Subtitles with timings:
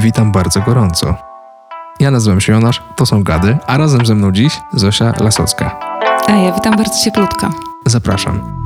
[0.00, 1.14] witam bardzo gorąco.
[2.00, 5.80] Ja nazywam się Jonasz, to są Gady, a razem ze mną dziś Zosia Lasocka.
[6.26, 7.50] A ja witam bardzo cieplutko.
[7.86, 8.60] Zapraszam.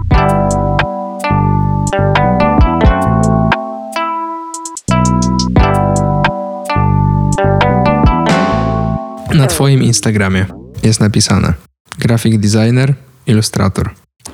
[9.35, 10.47] Na twoim Instagramie
[10.83, 11.55] jest napisane
[11.99, 12.95] grafik designer,
[13.27, 13.91] ilustrator.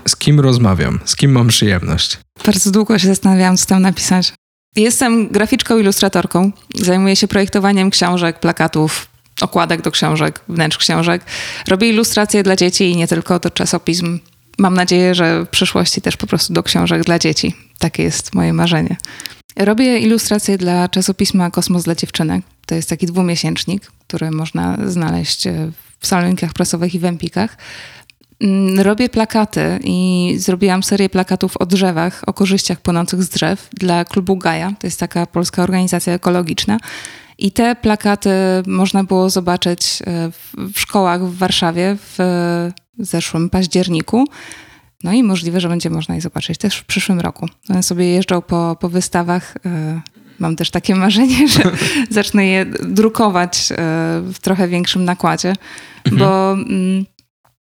[0.09, 1.01] Z kim rozmawiam?
[1.05, 2.19] Z kim mam przyjemność?
[2.47, 4.33] Bardzo długo się zastanawiałam, co tam napisać.
[4.77, 6.53] Jestem graficzką, ilustratorką.
[6.75, 9.09] Zajmuję się projektowaniem książek, plakatów,
[9.41, 11.23] okładek do książek, wnętrz książek.
[11.69, 14.19] Robię ilustracje dla dzieci i nie tylko do czasopism.
[14.59, 17.55] Mam nadzieję, że w przyszłości też po prostu do książek dla dzieci.
[17.79, 18.97] Takie jest moje marzenie.
[19.57, 22.43] Robię ilustracje dla czasopisma Kosmos dla dziewczynek.
[22.67, 25.49] To jest taki dwumiesięcznik, który można znaleźć
[26.01, 27.57] w salonikach prasowych i w Empikach.
[28.41, 34.05] Mm, robię plakaty i zrobiłam serię plakatów o drzewach, o korzyściach płynących z drzew dla
[34.05, 34.73] klubu Gaja.
[34.79, 36.79] To jest taka polska organizacja ekologiczna.
[37.39, 38.31] I te plakaty
[38.67, 40.31] można było zobaczyć e,
[40.73, 42.19] w szkołach w Warszawie w
[42.99, 44.25] zeszłym październiku.
[45.05, 47.49] No i możliwe, że będzie można je zobaczyć też w przyszłym roku.
[47.71, 49.55] One sobie jeżdżą po, po wystawach.
[49.67, 50.01] E,
[50.39, 51.63] mam też takie marzenie, że
[52.11, 53.77] zacznę je drukować e,
[54.33, 55.53] w trochę większym nakładzie,
[56.05, 56.19] mhm.
[56.19, 57.05] bo mm,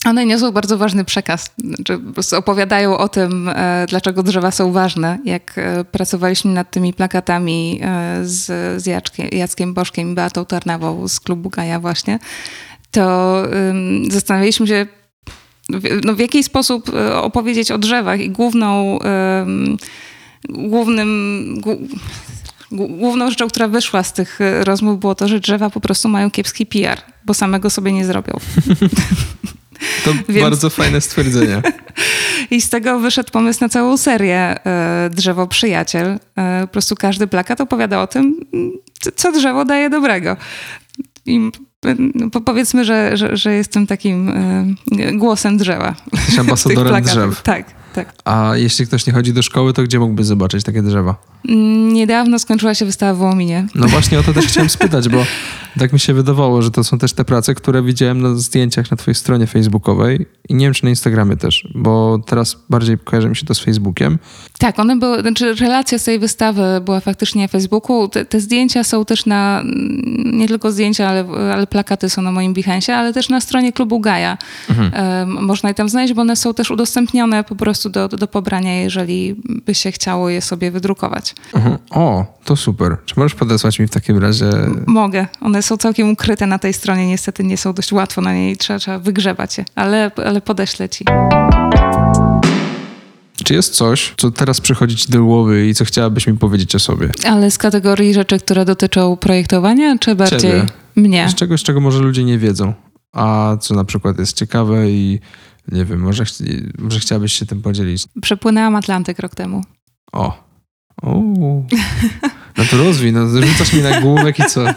[0.04, 1.50] one niosą bardzo ważny przekaz.
[1.64, 2.00] Znaczy,
[2.36, 5.18] opowiadają o tym, e, dlaczego drzewa są ważne.
[5.24, 5.60] Jak
[5.92, 7.80] pracowaliśmy nad tymi plakatami
[8.22, 8.46] z,
[8.82, 12.18] z Jackiem, Jackiem Bożkiem i Beatą Tarnawą z klubu Gaja właśnie,
[12.90, 13.42] to
[14.10, 14.86] zastanawialiśmy się,
[16.04, 18.98] no w jaki sposób e, opowiedzieć o drzewach i główną,
[20.48, 21.60] głównym,
[22.70, 26.30] główną rzeczą, która wyszła z tych e, rozmów było to, że drzewa po prostu mają
[26.30, 28.34] kiepski PR, bo samego sobie nie zrobią.
[30.04, 30.40] To Więc...
[30.40, 31.62] bardzo fajne stwierdzenie.
[32.50, 36.18] I z tego wyszedł pomysł na całą serię e, Drzewo Przyjaciel.
[36.60, 38.34] po prostu każdy plakat opowiada o tym,
[39.16, 40.36] co drzewo daje dobrego.
[41.26, 41.50] I
[42.14, 45.94] no, powiedzmy, że, że, że, jestem takim y, głosem drzewa.
[46.12, 47.42] Jesteś ambasadorem drzew.
[47.42, 48.14] Tak, tak.
[48.24, 51.16] A jeśli ktoś nie chodzi do szkoły, to gdzie mógłby zobaczyć takie drzewa?
[51.92, 53.66] Niedawno skończyła się wystawa w Łominie.
[53.74, 55.26] No właśnie o to też chciałem spytać, bo
[55.78, 58.96] tak mi się wydawało, że to są też te prace, które widziałem na zdjęciach na
[58.96, 63.36] twojej stronie facebookowej i nie wiem, czy na Instagramie też, bo teraz bardziej kojarzy mi
[63.36, 64.18] się to z Facebookiem.
[64.58, 68.08] Tak, one były, znaczy relacja z tej wystawy była faktycznie na Facebooku.
[68.08, 69.62] Te, te zdjęcia są też na,
[70.24, 71.24] nie tylko zdjęcia, ale,
[71.54, 74.38] ale plakaty są na moim Behance, ale też na stronie klubu Gaja.
[74.70, 75.44] Mhm.
[75.44, 78.74] można je tam znaleźć, bo one są też udostępnione po prostu do, do, do pobrania,
[78.74, 79.36] jeżeli
[79.66, 81.34] by się chciało je sobie wydrukować.
[81.54, 81.78] Mhm.
[81.90, 82.96] O, to super.
[83.04, 84.50] Czy możesz podesłać mi w takim razie?
[84.86, 85.26] Mogę.
[85.40, 87.06] One są całkiem ukryte na tej stronie.
[87.06, 88.56] Niestety nie są dość łatwo na niej.
[88.56, 91.04] Trzeba, trzeba wygrzebać je, ale, ale podeślę ci.
[93.44, 96.78] Czy jest coś, co teraz przychodzi ci do głowy i co chciałabyś mi powiedzieć o
[96.78, 97.10] sobie?
[97.26, 100.66] Ale z kategorii rzeczy, które dotyczą projektowania, czy bardziej Ciebie.
[100.96, 101.28] mnie?
[101.28, 102.74] Z czegoś, czego może ludzie nie wiedzą,
[103.12, 105.20] a co na przykład jest ciekawe i
[105.72, 106.24] nie wiem, może,
[106.78, 108.04] może chciałabyś się tym podzielić?
[108.22, 109.62] Przepłynęłam Atlantyk rok temu.
[110.12, 110.44] O,
[111.02, 111.66] Uuu.
[112.58, 114.64] No to rozwij, no rzucasz mi na główek i co?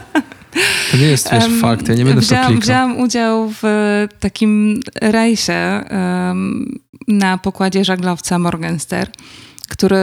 [0.91, 3.63] To nie jest, wiesz, um, fakt, ja nie będę wziąłam, w Wziąłam udział w
[4.19, 9.09] takim rejsie um, na pokładzie żaglowca Morgenster,
[9.67, 9.97] który,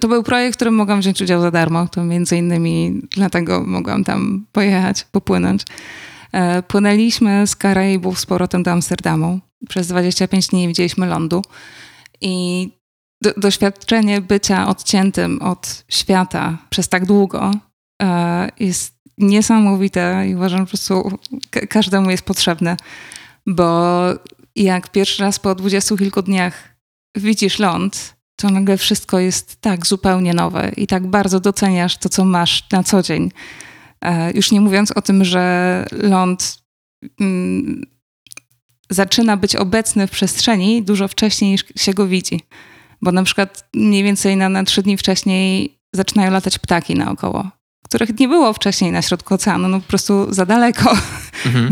[0.00, 4.04] to był projekt, w którym mogłam wziąć udział za darmo, to między innymi dlatego mogłam
[4.04, 5.62] tam pojechać, popłynąć.
[6.32, 9.40] E, płynęliśmy z Karaibów z powrotem do Amsterdamu.
[9.68, 11.42] Przez 25 dni nie widzieliśmy lądu
[12.20, 12.68] i
[13.22, 17.50] do, doświadczenie bycia odciętym od świata przez tak długo
[18.02, 21.18] e, jest niesamowite i uważam, że po prostu
[21.68, 22.76] każdemu jest potrzebne,
[23.46, 23.92] bo
[24.56, 26.74] jak pierwszy raz po dwudziestu kilku dniach
[27.16, 32.24] widzisz ląd, to nagle wszystko jest tak zupełnie nowe i tak bardzo doceniasz to, co
[32.24, 33.32] masz na co dzień.
[34.00, 36.62] E, już nie mówiąc o tym, że ląd
[37.20, 37.82] mm,
[38.90, 42.40] zaczyna być obecny w przestrzeni dużo wcześniej niż się go widzi
[43.02, 47.50] bo na przykład mniej więcej na, na trzy dni wcześniej zaczynają latać ptaki naokoło,
[47.88, 50.90] których nie było wcześniej na środku oceanu, no po prostu za daleko
[51.46, 51.70] mhm.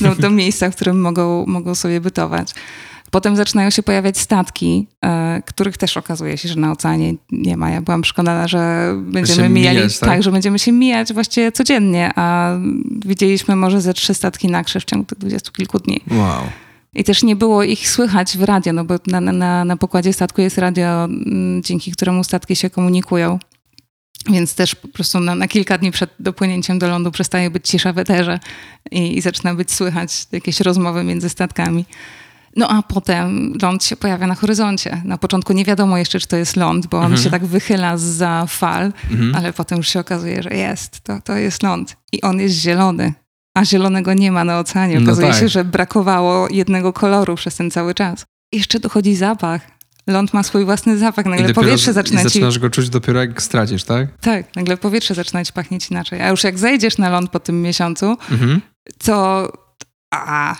[0.00, 2.54] do, do, do, miejsca, w którym mogą, mogą sobie bytować.
[3.10, 7.70] Potem zaczynają się pojawiać statki, e, których też okazuje się, że na oceanie nie ma.
[7.70, 10.08] Ja byłam przekonana, że będziemy mijali, mijać, tak?
[10.08, 10.22] tak?
[10.22, 12.56] że będziemy się mijać właściwie codziennie, a
[13.06, 16.00] widzieliśmy może ze trzy statki na krzyż w ciągu tych dwudziestu kilku dni.
[16.10, 16.42] Wow.
[16.94, 20.40] I też nie było ich słychać w radio, no bo na, na, na pokładzie statku
[20.40, 23.38] jest radio, mm, dzięki któremu statki się komunikują.
[24.30, 27.92] Więc też po prostu na, na, kilka dni przed dopłynięciem do lądu przestaje być cisza
[27.92, 28.40] w eterze
[28.90, 31.84] i, i zaczyna być słychać jakieś rozmowy między statkami.
[32.56, 35.02] No a potem ląd się pojawia na horyzoncie.
[35.04, 37.22] Na początku nie wiadomo jeszcze, czy to jest ląd, bo on Mhm.
[37.22, 39.34] się tak wychyla za fal, Mhm.
[39.34, 41.96] ale potem już się okazuje, że jest, to, to jest ląd.
[42.12, 43.12] I on jest zielony,
[43.56, 45.00] a zielonego nie ma na oceanie.
[45.00, 45.40] No Okazuje tak.
[45.40, 48.24] się, że brakowało jednego koloru przez ten cały czas.
[48.52, 49.70] Jeszcze dochodzi zapach.
[50.06, 52.28] Ląd ma swój własny zapach, I nagle dopiero powietrze zaczyna i ci...
[52.28, 54.08] zaczynasz go czuć dopiero jak stracisz, tak?
[54.20, 56.22] Tak, nagle powietrze zaczyna ci pachnieć inaczej.
[56.22, 58.60] A już jak zejdziesz na ląd po tym miesiącu, Mhm.
[59.04, 59.48] to
[60.14, 60.56] a,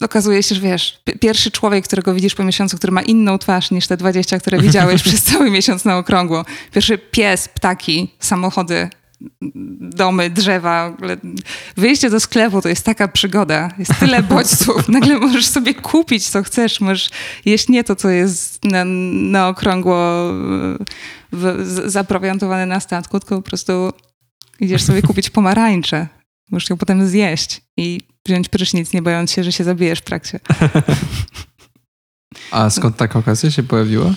[0.00, 3.70] okazuje się, że wiesz, pi- pierwszy człowiek, którego widzisz po miesiącu, który ma inną twarz
[3.70, 6.44] niż te 20, które widziałeś przez cały miesiąc na okrągło.
[6.72, 8.88] Pierwszy pies, ptaki, samochody,
[9.80, 10.96] domy, drzewa.
[11.76, 13.70] Wyjście do sklepu to jest taka przygoda.
[13.78, 14.88] Jest tyle bodźców.
[14.88, 16.80] Nagle możesz sobie kupić, co chcesz.
[16.80, 17.10] Możesz
[17.44, 18.84] jeść nie to, co jest na,
[19.30, 19.98] na okrągło
[21.32, 23.92] w, zaprowiantowane na statku, tylko po prostu
[24.60, 26.08] idziesz sobie kupić pomarańcze.
[26.50, 30.40] Możesz ją potem zjeść i wziąć prysznic, nie bojąc się, że się zabijesz w trakcie.
[32.50, 34.14] A skąd taka okazja się pojawiła?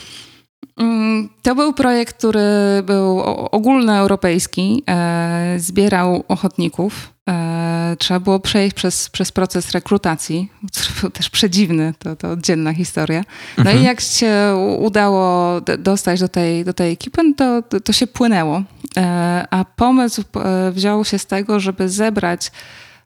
[0.78, 2.40] Mm, To był projekt, który
[2.84, 3.20] był
[3.52, 7.14] ogólnoeuropejski, e, zbierał ochotników.
[7.30, 12.74] E, trzeba było przejść przez, przez proces rekrutacji, który był też przedziwny, to, to oddzielna
[12.74, 13.24] historia.
[13.58, 13.80] No Mhm.
[13.80, 14.34] i jak się
[14.80, 18.62] udało dostać do tej, do tej ekipy, no to, to, się płynęło.
[18.98, 20.24] E, a pomysł
[20.72, 22.52] wziął się z tego, żeby zebrać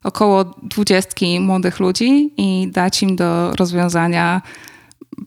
[0.04, 4.42] około dwudziestki młodych ludzi i dać im do rozwiązania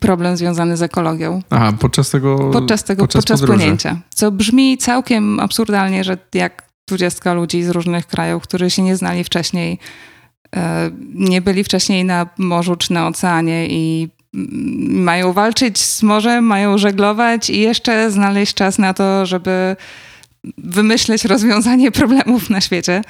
[0.00, 2.50] problem związany z ekologią Aha, podczas tego...
[2.52, 3.46] podczas tego, podczas, podróży.
[3.46, 3.96] płynięcia.
[4.14, 9.24] Co brzmi całkiem absurdalnie, że jak dwudziestka ludzi z różnych krajów, którzy się nie znali
[9.24, 9.78] wcześniej,
[10.56, 16.44] e, nie byli wcześniej na morzu czy na oceanie i mm, mają walczyć z morzem,
[16.44, 19.76] mają żeglować i jeszcze znaleźć czas na to, żeby
[20.58, 23.02] wymyśleć rozwiązanie problemów na świecie.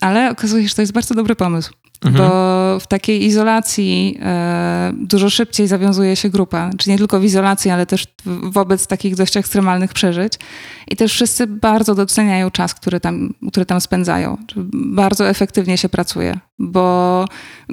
[0.00, 1.72] Ale okazuje się, że to jest bardzo dobry pomysł.
[2.04, 2.28] Mhm.
[2.28, 6.70] Bo w takiej izolacji e, dużo szybciej zawiązuje się grupa.
[6.78, 8.06] Czy nie tylko w izolacji, ale też
[8.42, 10.32] wobec takich dość ekstremalnych przeżyć.
[10.88, 14.36] I też wszyscy bardzo doceniają czas, który tam, który tam spędzają.
[14.72, 17.24] Bardzo efektywnie się pracuje, bo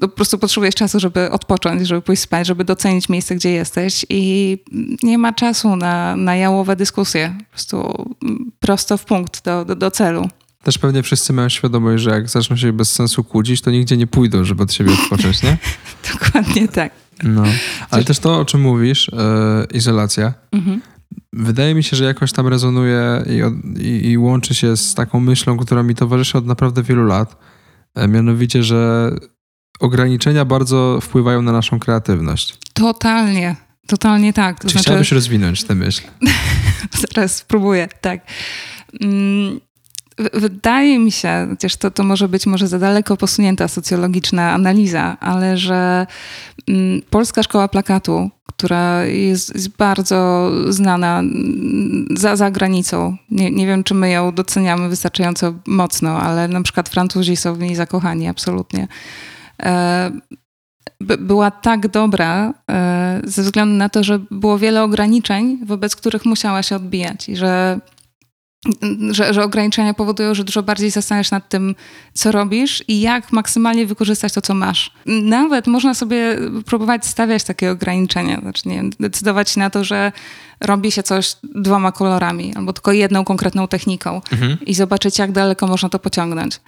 [0.02, 4.58] po prostu potrzebujesz czasu, żeby odpocząć, żeby pójść spać, żeby docenić miejsce, gdzie jesteś i
[5.04, 7.36] nie ma czasu na, na jałowe dyskusje.
[7.40, 8.16] Po prostu
[8.60, 10.30] prosto w punkt, do, do, do celu.
[10.64, 14.08] Też pewnie wszyscy mają świadomość, że jak zaczną się bez sensu kłócić, to nigdzie nie
[14.08, 15.58] pójdą, żeby od siebie odpocząć, nie?
[16.14, 16.92] Dokładnie tak.
[17.24, 17.44] No.
[17.90, 20.82] Ale też to, o czym mówisz, e, izolacja, Mhm.
[21.34, 25.20] wydaje mi się, że jakoś tam rezonuje i, od, i, i łączy się z taką
[25.20, 27.38] myślą, która mi towarzyszy od naprawdę wielu lat.
[27.96, 29.12] E, mianowicie, że
[29.80, 32.58] ograniczenia bardzo wpływają na naszą kreatywność.
[32.74, 33.56] Totalnie.
[33.88, 34.60] Totalnie tak.
[34.60, 36.02] To Czy znaczy, chciałabyś rozwinąć tę myśl?
[37.16, 38.22] zaraz spróbuję, tak.
[39.02, 39.60] Mm,
[40.34, 45.58] Wydaje mi się, chociaż to, to może być może za daleko posunięta socjologiczna analiza, ale
[45.58, 46.08] że
[46.68, 53.68] mm, polska szkoła plakatu, która jest, jest bardzo znana mm, za, za granicą, nie, nie
[53.68, 58.28] wiem, czy my ją doceniamy wystarczająco mocno, ale na przykład Francuzi są w niej zakochani
[58.28, 58.88] absolutnie.
[59.64, 60.12] E,
[61.02, 66.26] by- była tak dobra e, ze względu na to, że było wiele ograniczeń, wobec których
[66.26, 67.80] musiała się odbijać i że,
[69.12, 71.76] że, że ograniczenia powodują, że dużo bardziej zastanawiasz nad tym,
[72.14, 74.92] co robisz i jak maksymalnie wykorzystać to, co masz.
[75.06, 80.12] Nawet można sobie próbować stawiać takie ograniczenia, znaczy nie wiem, decydować się na to, że
[80.62, 84.58] robi się coś dwoma kolorami albo tylko jedną konkretną techniką Mhm.
[84.66, 86.60] i zobaczyć, jak daleko można to pociągnąć.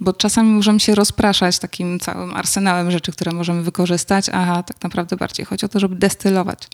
[0.00, 5.16] Bo czasami możemy się rozpraszać takim całym arsenałem rzeczy, które możemy wykorzystać, a tak naprawdę
[5.16, 6.68] bardziej chodzi o to, żeby destylować.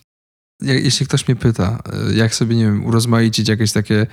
[0.60, 1.78] Jeśli ktoś mnie pyta,
[2.10, 4.06] e, jak sobie, nie wiem, urozmaicić jakieś takie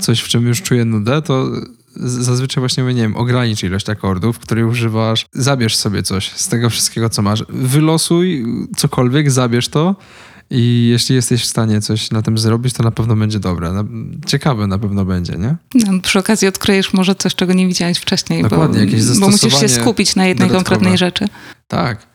[0.00, 1.50] coś, w czym już czuję nudę, to
[1.96, 6.70] zazwyczaj właśnie mówię, nie wiem, ogranicz ilość akordów, której używasz, zabierz sobie coś z tego
[6.70, 7.44] wszystkiego, co masz.
[7.48, 8.44] Wylosuj
[8.76, 9.96] cokolwiek, zabierz to
[10.50, 13.72] i jeśli jesteś w stanie coś na tym zrobić, to na pewno będzie dobre.
[13.72, 13.84] Na,
[14.26, 15.56] ciekawe na pewno będzie, nie?
[15.74, 19.40] No, przy okazji odkryjesz może coś, czego nie widziałeś wcześniej, bo, Dokładnie, jakieś bo musisz
[19.40, 20.74] się zastosowanie skupić na jednej dodatkowe.
[20.74, 21.28] konkretnej rzeczy.
[21.68, 22.11] Tak.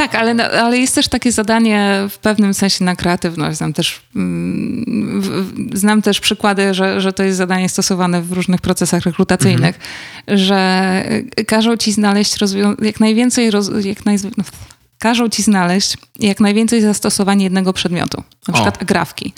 [0.00, 3.56] Tak, ale, ale jest też takie zadanie w pewnym sensie na kreatywność.
[3.56, 8.60] Znam też, mm, w- znam też przykłady, że, że to jest zadanie stosowane w różnych
[8.60, 9.78] procesach rekrutacyjnych,
[10.28, 11.04] że
[11.46, 12.34] każą ci znaleźć
[12.82, 14.44] jak najwięcej, roz- jak naj- no,
[14.98, 18.54] każą ci znaleźć jak najwięcej zastosowań jednego przedmiotu, na O.
[18.54, 19.32] przykład grafki.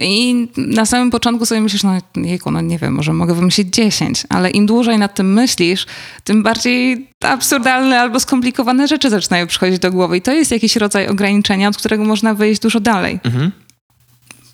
[0.00, 4.22] I na samym początku sobie myślisz, no jejku, no nie wiem, może mogę wymyślić 10,
[4.28, 5.86] ale im dłużej nad tym myślisz,
[6.24, 10.16] tym bardziej absurdalne albo skomplikowane rzeczy zaczynają przychodzić do głowy.
[10.16, 13.20] I to jest jakiś rodzaj ograniczenia, od którego można wyjść dużo dalej.
[13.24, 13.52] Mhm.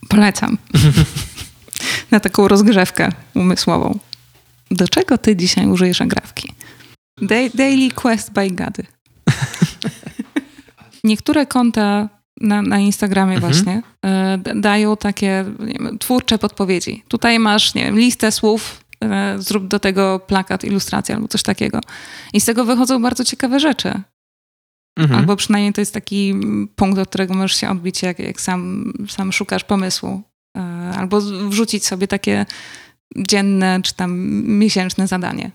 [0.09, 0.59] Polecam.
[2.11, 3.99] na taką rozgrzewkę umysłową.
[4.70, 6.52] Do czego ty dzisiaj użyjesz agrafki?
[7.23, 8.87] Da- Daily Quest by Gady.
[11.04, 12.09] Niektóre konta
[12.40, 13.52] na, na Instagramie Mhm.
[13.52, 17.04] właśnie e, dają takie wiem, twórcze podpowiedzi.
[17.09, 21.80] Tutaj masz, nie wiem, listę słów, e, zrób do tego plakat, ilustrację albo coś takiego.
[22.32, 23.92] I z tego wychodzą bardzo ciekawe rzeczy.
[24.99, 25.20] Mhm.
[25.20, 26.35] Albo przynajmniej to jest taki
[26.76, 30.23] punkt, od którego możesz się odbić, jak, jak sam, sam szukasz pomysłu.
[30.56, 30.61] E,
[30.99, 32.47] Albo wrzucić sobie takie
[33.16, 34.18] dzienne czy tam
[34.59, 35.50] miesięczne zadanie.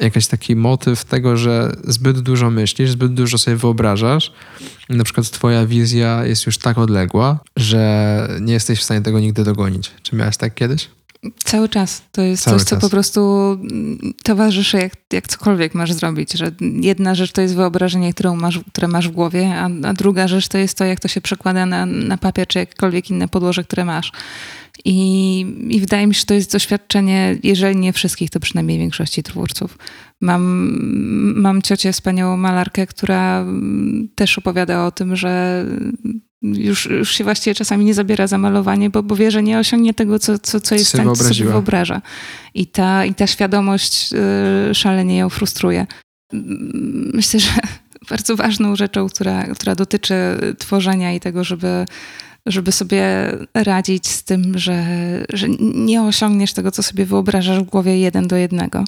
[0.00, 4.32] Jakiś taki motyw tego, że zbyt dużo myślisz, zbyt dużo sobie wyobrażasz.
[4.88, 9.44] Na przykład twoja wizja jest już tak odległa, że nie jesteś w stanie tego nigdy
[9.44, 9.90] dogonić.
[10.02, 10.88] Czy miałeś tak kiedyś?
[11.44, 12.02] Cały czas.
[12.12, 12.80] To jest Cały coś, co czas.
[12.80, 13.20] po prostu
[14.24, 16.32] towarzyszy, jak, jak cokolwiek masz zrobić.
[16.32, 20.28] Że jedna rzecz to jest wyobrażenie, którą masz, które masz w głowie, a, a druga
[20.28, 23.64] rzecz to jest to, jak to się przekłada na, na papier, czy jakiekolwiek inne podłoże,
[23.64, 24.12] które masz.
[24.84, 29.22] I, I wydaje mi się, że to jest doświadczenie, jeżeli nie wszystkich, to przynajmniej większości
[29.22, 29.78] twórców.
[30.20, 30.42] Mam,
[31.36, 33.46] mam ciocię, wspaniałą malarkę, która
[34.14, 35.64] też opowiada o tym, że
[36.42, 39.94] już, już się właściwie czasami nie zabiera za malowanie, bo, bo wie, że nie osiągnie
[39.94, 42.02] tego, co, co, co jest w stanie, co sobie wyobraża.
[42.54, 44.10] I ta, i ta świadomość
[44.70, 45.86] y, szalenie ją frustruje.
[47.14, 47.50] Myślę, że
[48.10, 50.14] bardzo ważną rzeczą, która, która dotyczy
[50.58, 51.86] tworzenia i tego, żeby,
[52.46, 53.02] żeby sobie
[53.54, 54.86] radzić z tym, że,
[55.32, 58.84] że nie osiągniesz tego, co sobie wyobrażasz w głowie jeden do jednego.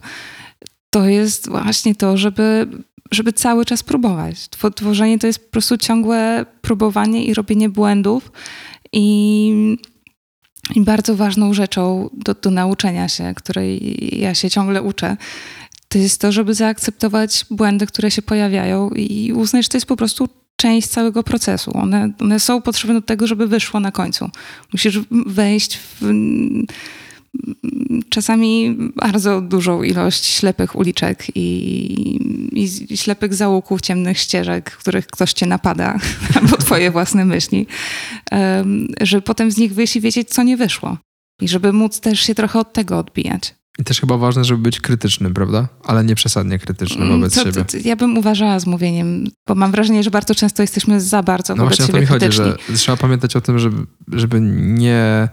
[0.90, 2.68] To jest właśnie to, żeby,
[3.10, 4.36] żeby cały czas próbować.
[4.36, 8.32] Two- Tworzenie to jest po prostu ciągłe próbowanie i robienie błędów.
[8.92, 9.78] I,
[10.74, 15.16] i bardzo ważną rzeczą do, do nauczenia się, której ja się ciągle uczę,
[15.88, 19.96] to jest to, żeby zaakceptować błędy, które się pojawiają i uznać, że to jest po
[19.96, 21.78] prostu część całego procesu.
[21.78, 24.30] One, one są potrzebne do tego, żeby wyszło na końcu.
[24.72, 26.66] Musisz wejść w mm,
[28.08, 32.18] czasami bardzo dużą ilość ślepych uliczek i,
[32.90, 35.98] i, ślepych załuków, ciemnych ścieżek, których ktoś cię napada,
[36.40, 37.66] albo twoje własne myśli,
[38.30, 40.98] em, żeby potem z nich wyjść i wiedzieć, co nie wyszło.
[41.40, 43.54] I żeby móc też się trochę od tego odbijać.
[43.78, 45.68] I też chyba ważne, żeby być krytycznym, prawda?
[45.84, 47.82] Ale nie przesadnie krytycznym wobec Mm, To- siebie.
[47.82, 51.54] to- ja bym uważała z mówieniem, bo mam wrażenie, że bardzo często jesteśmy za bardzo
[51.54, 54.40] No wobec właśnie o to siebie mi chodzi, że trzeba pamiętać o tym, żeby, żeby
[54.40, 55.28] nie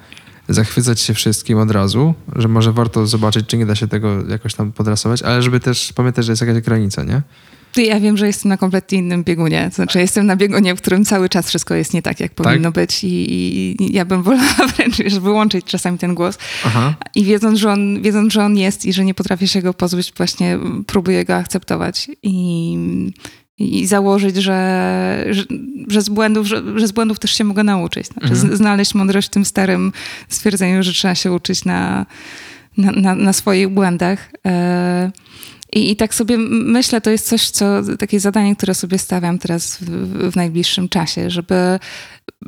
[0.49, 4.53] zachwycać się wszystkim od razu, że może warto zobaczyć, czy nie da się tego jakoś
[4.53, 7.21] tam podrasować, ale żeby też pamiętać, że jest jakaś granica, nie?
[7.77, 9.65] Ja wiem, że jestem na kompletnie innym biegunie.
[9.69, 12.71] To znaczy, jestem na biegunie, w którym cały czas wszystko jest nie tak, jak powinno
[12.71, 16.37] być, i, i, ja bym wolała wręcz wiesz, wyłączyć czasami ten głos.
[16.65, 16.95] Aha.
[17.15, 20.13] I wiedząc że, on, wiedząc, że on jest i że nie potrafię się go pozbyć,
[20.17, 22.77] właśnie próbuję go akceptować i,
[23.57, 25.43] i założyć, że, że,
[25.87, 28.07] że, z błędów, że, że z błędów też się mogę nauczyć.
[28.07, 28.55] Znaczy, Mhm.
[28.57, 29.91] Znaleźć mądrość w tym starym
[30.29, 32.05] stwierdzeniu, że trzeba się uczyć na,
[32.77, 34.31] na, na, na swoich błędach.
[35.75, 39.77] I, I tak sobie myślę, to jest coś, co takie zadanie, które sobie stawiam teraz
[39.77, 41.79] w, w najbliższym czasie, żeby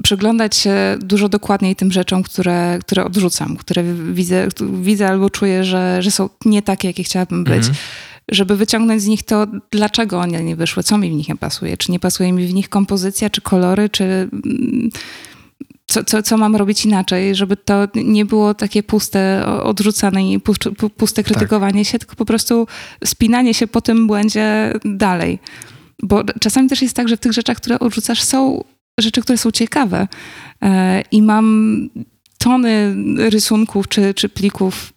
[0.04, 4.48] przyglądać się dużo dokładniej tym rzeczom, które, które odrzucam, które widzę,
[4.82, 7.58] widzę albo czuję, że, że są nie takie, jakie chciałabym być.
[7.58, 7.76] Mhm.
[8.32, 11.78] Żeby wyciągnąć z nich to, dlaczego one nie wyszły, co mi w nich nie pasuje.
[11.78, 14.90] Czy nie pasuje mi w nich kompozycja, czy kolory, czy mm,
[15.88, 20.40] co, co, co mam robić inaczej, żeby to nie było takie puste odrzucane i
[20.98, 22.68] puste krytykowanie się, tylko po prostu
[23.06, 25.40] spinanie się po tym błędzie dalej.
[26.04, 28.64] Bo czasami też jest tak, że w tych rzeczach, które odrzucasz, są
[29.00, 30.08] rzeczy, które są ciekawe.
[30.62, 31.90] E, I mam
[32.38, 34.94] tony rysunków czy, czy plików,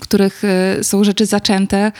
[0.00, 1.92] których e, są rzeczy zaczęte,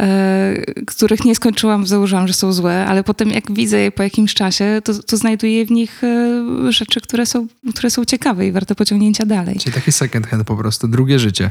[0.00, 0.54] e,
[0.86, 4.80] których nie skończyłam, założyłam, że są złe, ale potem jak widzę je po jakimś czasie,
[4.84, 9.26] to, to znajduję w nich e, rzeczy, które są, które są ciekawe i warte pociągnięcia
[9.26, 9.58] dalej.
[9.58, 11.50] Czyli taki second hand po prostu, drugie życie.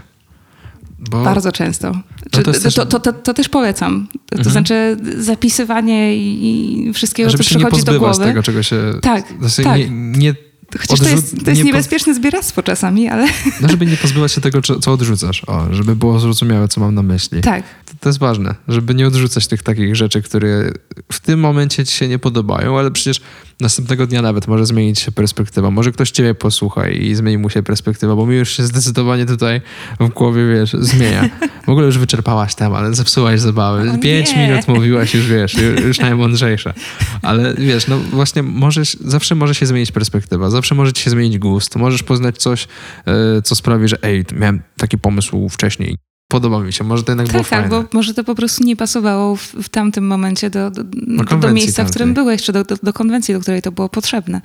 [1.09, 1.91] Bo Bardzo często.
[1.91, 4.07] No to też- to, to, to, też polecam.
[4.29, 4.51] To Mhm.
[4.51, 8.23] znaczy zapisywanie i, i wszystkiego, żeby co się nie przychodzi do głowy.
[8.25, 8.93] tego, czego się...
[9.01, 9.25] Tak,
[9.63, 9.77] tak.
[9.77, 10.35] nie, nie,
[10.79, 13.27] Chociaż to jest, to jest nie po- niebezpieczne zbieractwo czasami, ale
[13.61, 15.43] no żeby nie pozbywać się tego, co co odrzucasz.
[15.47, 17.41] O, żeby było zrozumiałe, co mam na myśli.
[17.41, 17.63] tak.
[18.01, 20.71] To, jest ważne, żeby nie odrzucać tych takich rzeczy, które
[21.11, 23.21] w tym momencie ci się nie podobają, ale przecież
[23.59, 25.71] następnego dnia nawet może zmienić się perspektywa.
[25.71, 29.61] Może ktoś ciebie posłucha i zmieni mu się perspektywa, bo mi już się zdecydowanie tutaj
[29.99, 31.29] w głowie, wiesz, zmienia.
[31.65, 33.91] W ogóle już wyczerpałaś temat, zepsułaś zabawę.
[33.91, 36.73] O Pięć minut mówiłaś już, wiesz, ju- już najmądrzejsza.
[37.21, 41.39] Ale wiesz, no właśnie możesz, zawsze może się zmienić perspektywa, zawsze może ci się zmienić
[41.39, 42.67] gust, możesz poznać coś,
[43.05, 45.97] e, co sprawi, że ej, miałem taki pomysł wcześniej,
[46.31, 47.63] podoba mi się, może to jednak było Tak, fajne.
[47.63, 51.53] albo może to po prostu nie pasowało w, w tamtym momencie do, do, do, do
[51.53, 52.23] miejsca, w którym tamtej.
[52.23, 54.41] byłeś, czy do, do, do konwencji, do której to było potrzebne.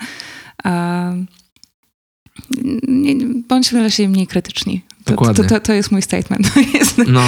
[0.65, 1.13] A,
[2.89, 3.17] nie,
[3.49, 4.83] bądźmy dla siebie mniej krytyczni.
[5.05, 5.45] To, Dokładnie.
[5.45, 6.51] to, to, to jest mój statement.
[6.75, 7.23] Jest, No.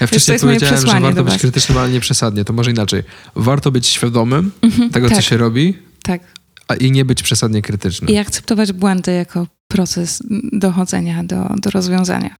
[0.00, 2.44] Ja wcześniej powiedziałem, że warto być krytycznym, ale nie przesadnie.
[2.44, 3.02] To może inaczej.
[3.36, 4.50] Warto być świadomym
[4.92, 5.24] tego, co tak.
[5.24, 6.22] się robi, tak.
[6.68, 8.10] a i nie być przesadnie krytycznym.
[8.10, 10.22] I akceptować błędy jako proces
[10.52, 12.36] dochodzenia do, do rozwiązania.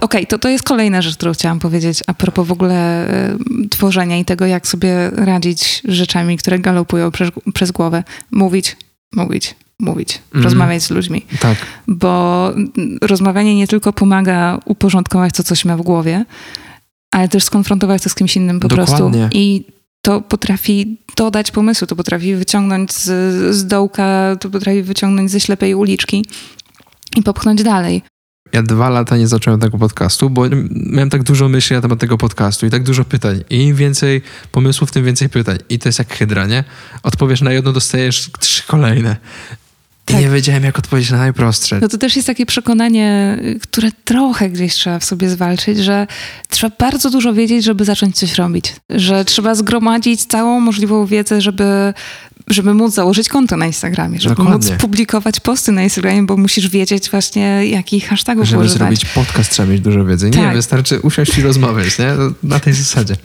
[0.00, 3.36] Okej, to, to jest kolejna rzecz, którą chciałam powiedzieć a propos w ogóle e,
[3.70, 8.04] tworzenia i tego, jak sobie radzić z rzeczami, które galopują przez, przez głowę.
[8.30, 8.76] Mówić,
[9.12, 10.44] mówić, mówić, Mhm.
[10.44, 11.22] rozmawiać z ludźmi.
[11.40, 11.56] Tak.
[11.88, 16.24] Bo mm, rozmawianie nie tylko pomaga uporządkować to, co się ma w głowie,
[17.10, 18.96] ale też skonfrontować to z kimś innym po Dokładnie.
[18.96, 19.28] prostu.
[19.32, 19.64] I
[20.04, 23.04] to potrafi dodać pomysłu, to potrafi wyciągnąć z,
[23.56, 26.24] z dołka, to potrafi wyciągnąć ze ślepej uliczki
[27.16, 28.02] i popchnąć dalej.
[28.52, 32.18] Ja dwa lata nie zacząłem tego podcastu, bo miałem tak dużo myśli na temat tego
[32.18, 33.44] podcastu i tak dużo pytań.
[33.50, 35.58] I im więcej pomysłów, tym więcej pytań.
[35.68, 36.64] I to jest jak hydra, nie?
[37.02, 39.16] Odpowiesz na jedno, dostajesz trzy kolejne.
[40.08, 40.20] I Tak.
[40.20, 41.78] nie wiedziałem, jak odpowiedzieć na najprostsze.
[41.82, 46.06] No to też jest takie przekonanie, które trochę gdzieś trzeba w sobie zwalczyć, że
[46.48, 48.74] trzeba bardzo dużo wiedzieć, żeby zacząć coś robić.
[48.90, 51.94] Że trzeba zgromadzić całą możliwą wiedzę, żeby,
[52.52, 54.70] żeby móc założyć konto na Instagramie, żeby Dokładnie.
[54.70, 58.78] móc publikować posty na Instagramie, bo musisz wiedzieć właśnie, jakich hashtagów Żeby używać.
[58.78, 60.30] zrobić podcast, trzeba mieć dużo wiedzy.
[60.30, 60.54] Nie, Tak.
[60.56, 62.12] wystarczy usiąść i rozmawiać, nie?
[62.42, 63.16] Na tej zasadzie.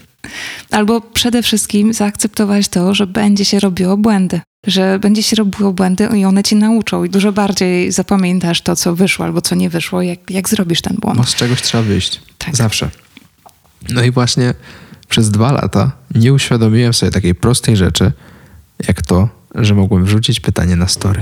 [0.72, 4.42] Albo przede wszystkim zaakceptować to, że będzie się robiło błędy.
[4.68, 8.96] Że będzie się robiło błędy i one cię nauczą i dużo bardziej zapamiętasz to, co
[8.96, 11.18] wyszło albo co nie wyszło, jak, jak zrobisz ten błąd.
[11.18, 12.22] Bo z czegoś trzeba wyjść.
[12.38, 12.56] Tak.
[12.56, 12.90] Zawsze.
[13.90, 14.54] No i właśnie
[15.10, 18.12] przez dwa lata nie uświadomiłem sobie takiej prostej rzeczy,
[18.88, 21.22] jak to, że mogłem wrzucić pytanie na story.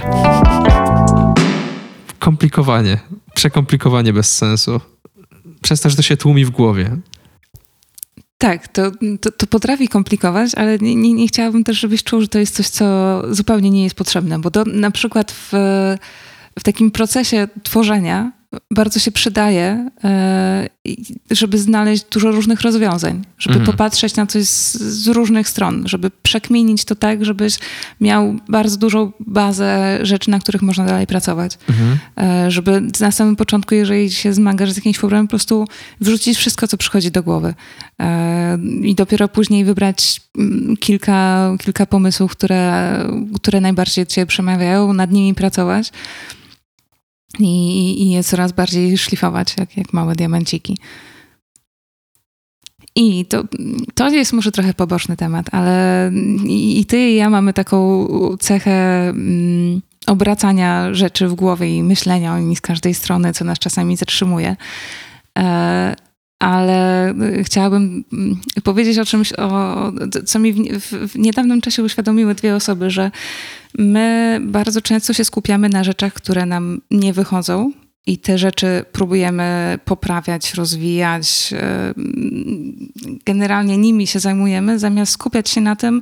[2.19, 3.00] Komplikowanie,
[3.33, 4.81] przekomplikowanie bez sensu.
[5.62, 6.97] Przez to, że to się tłumi w głowie.
[8.38, 12.27] Tak, to, to, to potrafi komplikować, ale nie, nie, nie chciałabym też, żebyś czuł, że
[12.27, 12.85] to jest coś, co
[13.33, 15.50] zupełnie nie jest potrzebne, bo to na przykład w,
[16.59, 18.31] w takim procesie tworzenia
[18.71, 20.67] bardzo się przydaje, e,
[21.31, 23.77] żeby znaleźć dużo różnych rozwiązań, żeby Mhm.
[23.77, 27.57] popatrzeć na coś z, z różnych stron, żeby przekminić to tak, żebyś
[28.01, 31.57] miał bardzo dużą bazę rzeczy, na których można dalej pracować.
[32.18, 35.68] E, żeby na samym początku, jeżeli się zmagasz z jakimś problemem, po prostu
[36.01, 37.53] wrzucić wszystko, co przychodzi do głowy.
[38.01, 43.00] E, I dopiero później wybrać mm, kilka, kilka pomysłów, które,
[43.35, 45.91] które najbardziej cię przemawiają, nad nimi pracować
[47.39, 50.77] i, i je coraz bardziej szlifować, jak, jak małe diamenciki.
[52.95, 53.43] I to,
[53.95, 56.11] to jest może trochę poboczny temat, ale
[56.48, 58.07] i, ty i ja mamy taką
[58.39, 63.59] cechę mm, obracania rzeczy w głowie i myślenia o nimi z każdej strony, co nas
[63.59, 64.55] czasami zatrzymuje.
[65.37, 65.95] E,
[66.46, 69.92] ale y, chciałabym mm, powiedzieć o czymś, o,
[70.25, 73.12] co mi w, w, niedawnym czasie uświadomiły dwie osoby, że
[73.77, 77.72] my bardzo często się skupiamy na rzeczach, które nam nie wychodzą.
[78.08, 81.53] I te rzeczy próbujemy poprawiać, rozwijać.
[81.53, 81.94] e,
[83.25, 86.01] Generalnie nimi się zajmujemy, zamiast skupiać się na tym,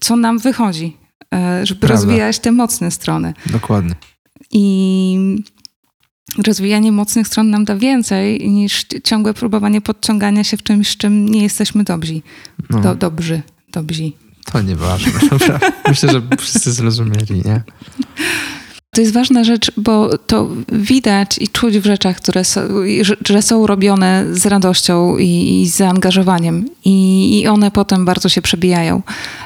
[0.00, 0.96] co nam wychodzi,
[1.34, 1.96] e, żeby Prawda.
[1.96, 3.34] rozwijać te mocne strony.
[3.46, 3.94] Dokładnie.
[4.50, 5.42] I
[6.46, 11.42] rozwijanie mocnych stron nam da więcej niż ciągłe próbowanie podciągania się w czymś, czym nie
[11.42, 12.20] jesteśmy dobrzy.
[12.70, 13.42] No, Do, dobrzy,
[13.72, 14.12] dobrzy.
[14.52, 15.12] to nieważne.
[15.88, 17.62] Myślę, że wszyscy zrozumieli, nie?
[18.94, 22.60] To jest ważna rzecz, bo to widać i czuć w rzeczach, które są,
[23.26, 26.64] że, są robione z radością i, i z zaangażowaniem.
[26.84, 29.02] I, I one potem bardzo się przebijają.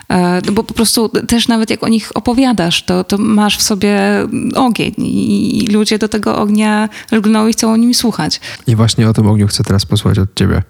[0.09, 3.62] E, no bo po prostu też nawet jak o nich opowiadasz, to, to masz w
[3.62, 4.00] sobie
[4.54, 8.40] ogień i ludzie do tego ognia lgną i chcą o nim słuchać.
[8.66, 10.62] I właśnie o tym ogniu chcę teraz posłuchać od ciebie.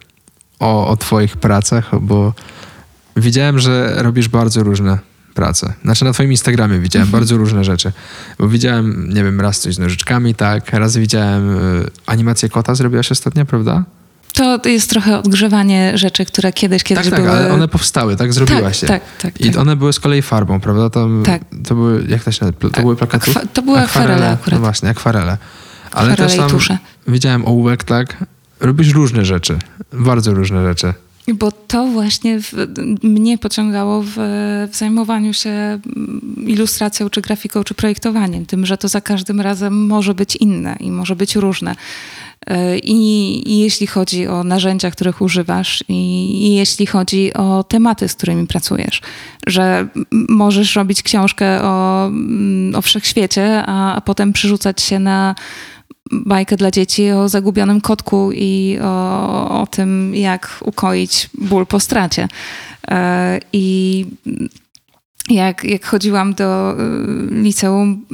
[0.61, 2.33] O, o twoich pracach, bo
[3.17, 4.99] widziałem, że robisz bardzo różne
[5.37, 5.73] prace.
[5.85, 7.93] Znaczy na twoim Instagramie widziałem bardzo różne rzeczy.
[8.39, 13.13] Bo widziałem, nie wiem, raz coś z nożyczkami, tak, raz widziałem y, animację kota zrobiłaś
[13.13, 13.85] ostatnio, prawda?
[14.33, 17.37] To jest trochę odgrzewanie rzeczy, które kiedyś, kiedyś tak, tak, były...
[17.37, 18.89] ale one powstały, tak, tak, zrobiłaś je.
[18.89, 19.61] tak, tak, I tak.
[19.63, 20.91] one były z kolei farbą, prawda?
[20.91, 21.43] Tam, Tak.
[21.69, 22.71] To były, jak to się nazywa?
[22.71, 23.31] To były plakaty?
[23.31, 24.53] Akwa- to były akwarele akurat.
[24.53, 25.39] No właśnie, akwarele.
[25.93, 28.17] Ale Akwarele też tam widziałem ołówek, tak?
[28.61, 29.59] Robisz różne rzeczy,
[29.93, 30.95] bardzo różne rzeczy.
[31.35, 32.53] Bo to właśnie w,
[33.03, 34.13] mnie pociągało w,
[34.73, 38.47] w zajmowaniu się mm, ilustracją, czy grafiką, czy projektowaniem.
[38.47, 41.75] Tym, że to za każdym razem może być inne i może być różne.
[42.47, 45.95] E, I, i jeśli chodzi o narzędzia, których używasz, i,
[46.47, 49.01] i jeśli chodzi o tematy, z którymi pracujesz,
[49.47, 49.89] że
[50.29, 55.35] możesz robić książkę o, mm, o wszechświecie, a, a potem przerzucać się na
[56.13, 62.29] bajkę dla dzieci o zagubionym kotku i o, o tym, jak ukoić ból po stracie.
[62.89, 64.07] E, I
[65.29, 68.07] jak, jak chodziłam do y, liceum,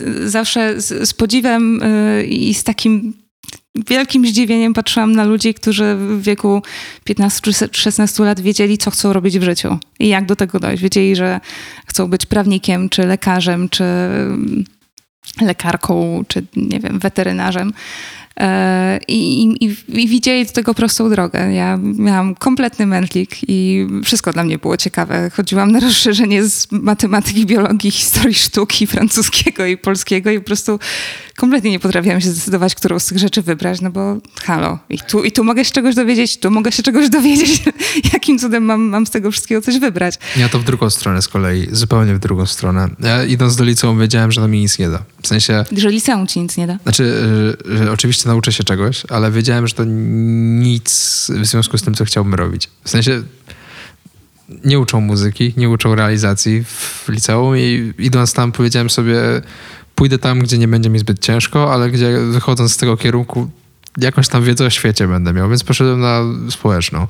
[0.00, 1.80] y, zawsze z, z podziwem
[2.28, 3.12] i z takim
[3.88, 6.62] wielkim zdziwieniem patrzyłam na ludzi, którzy w wieku
[7.04, 10.82] 15 czy 16 lat wiedzieli, co chcą robić w życiu i jak do tego dojść.
[10.82, 11.40] Wiedzieli, że
[11.86, 13.84] chcą być prawnikiem, czy lekarzem, czy
[15.40, 17.72] lekarką, czy nie wiem, weterynarzem.
[18.38, 21.52] E, I, i, I, widzieli do tego prostą drogę.
[21.52, 25.30] Ja miałam kompletny mętlik i wszystko dla mnie było ciekawe.
[25.30, 30.78] Chodziłam na rozszerzenie z matematyki, biologii, historii sztuki, francuskiego i polskiego i po prostu
[31.36, 35.24] kompletnie nie potrafiłam się zdecydować, którą z tych rzeczy wybrać, no bo halo, i tu,
[35.24, 37.62] i tu mogę się czegoś dowiedzieć, tu mogę się czegoś dowiedzieć.
[38.12, 40.14] Jakim cudem mam, mam z tego wszystkiego coś wybrać?
[40.36, 42.88] Ja to w drugą stronę z kolei, zupełnie w drugą stronę.
[43.00, 45.02] Ja idąc do liceum wiedziałem, że to mi nic nie da.
[45.22, 45.64] W sensie...
[45.72, 46.78] Że liceum ci nic nie da?
[46.82, 47.04] Znaczy,
[47.64, 50.90] że, że oczywiście nauczę się czegoś, ale wiedziałem, że to nic
[51.34, 52.68] w związku z tym, co chciałbym robić.
[52.84, 53.22] W sensie
[54.64, 59.20] nie uczą muzyki, nie uczą realizacji w liceum i idąc tam powiedziałem sobie,
[59.94, 63.50] pójdę tam, gdzie nie będzie mi zbyt ciężko, ale gdzie wychodząc z tego kierunku
[64.00, 67.06] jakąś tam wiedzę o świecie będę miał, więc poszedłem na społeczną.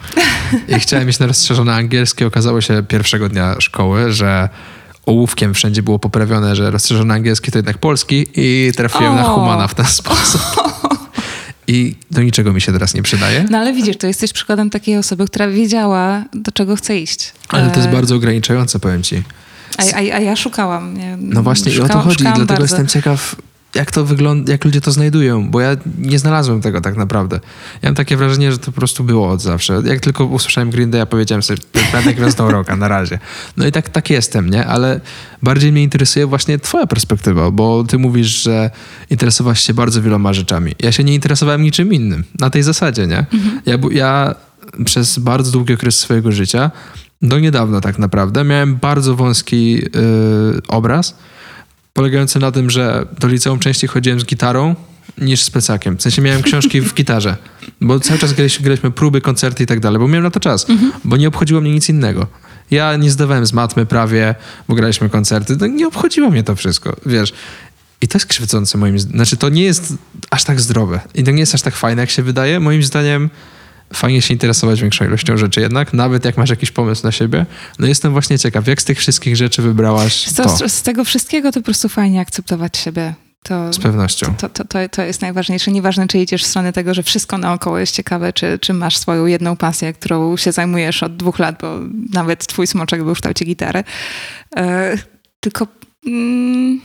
[0.69, 2.27] I chciałem iść na rozszerzone angielskie.
[2.27, 4.49] Okazało się pierwszego dnia szkoły, że
[5.07, 9.17] ołówkiem wszędzie było poprawione, że rozszerzone angielski to jednak polski i trafiłem o.
[9.17, 10.43] na humana w ten sposób.
[11.69, 13.45] I do niczego mi się teraz nie przydaje.
[13.51, 17.33] No ale widzisz, to jesteś przykładem takiej osoby, która wiedziała, do czego chce iść.
[17.49, 19.23] Ale to jest e, bardzo ograniczające, powiem ci.
[19.77, 20.97] A, a, a ja szukałam.
[20.99, 22.25] Ja no właśnie, szukałam, i o to chodzi.
[22.25, 22.63] Dlatego bardzo.
[22.63, 23.37] jestem ciekaw,
[23.75, 27.41] jak to wygląda, jak ludzie to znajdują, bo ja nie znalazłem tego tak naprawdę.
[27.83, 29.83] Ja mam takie wrażenie, że to po prostu było od zawsze.
[29.85, 31.61] Jak tylko usłyszałem Green Day, ja powiedziałem sobie,
[31.93, 33.19] będę gwiazdą roka, na razie.
[33.57, 34.67] No i tak, tak jestem, nie?
[34.67, 35.01] Ale
[35.43, 38.71] bardziej mnie interesuje właśnie twoja perspektywa, bo ty mówisz, że
[39.11, 40.75] interesowałaś się bardzo wieloma rzeczami.
[40.83, 43.19] Ja się nie interesowałem niczym innym, na tej zasadzie, nie?
[43.19, 43.61] Mhm.
[43.67, 44.35] Ja, ja
[44.85, 46.71] przez bardzo długi okres swojego życia,
[47.23, 49.83] do niedawna tak naprawdę, miałem bardzo wąski yy,
[50.69, 51.17] obraz,
[51.93, 54.75] polegający na tym, że do liceum częściej chodziłem z gitarą
[55.19, 55.97] niż z plecakiem.
[55.97, 57.37] W sensie miałem książki w gitarze,
[57.81, 60.71] bo cały czas graliśmy, graliśmy próby, koncerty i tak dalej, bo miałem na to czas,
[60.71, 60.93] mhm.
[61.05, 62.27] bo nie obchodziło mnie nic innego.
[62.71, 64.35] Ja nie zdawałem z matmy prawie,
[64.69, 67.33] bo graliśmy koncerty, no nie obchodziło mnie to wszystko, wiesz.
[68.01, 69.17] I to jest krzywdzące moim zdaniem.
[69.17, 69.95] Znaczy, to nie jest
[70.31, 72.61] aż tak zdrowe i to nie jest aż tak fajne, jak się wydaje.
[72.61, 73.31] Moim zdaniem
[73.93, 77.47] fajnie się interesować większą ilością rzeczy jednak, nawet jak masz jakiś pomysł na siebie.
[77.79, 80.69] No jestem właśnie ciekaw, jak z tych wszystkich rzeczy wybrałaś to?
[80.69, 83.15] Z tego wszystkiego to po prostu fajnie akceptować siebie.
[83.43, 84.35] To, z pewnością.
[84.35, 85.71] To, to, to, to jest najważniejsze.
[85.71, 89.27] Nieważne, czy idziesz w stronę tego, że wszystko naokoło jest ciekawe, czy, czy masz swoją
[89.27, 91.79] jedną pasję, którą się zajmujesz od dwóch lat, bo
[92.13, 93.85] nawet twój smoczek był w kształcie gitary.
[94.57, 94.99] E,
[95.41, 95.67] tylko...
[96.07, 96.81] Mm...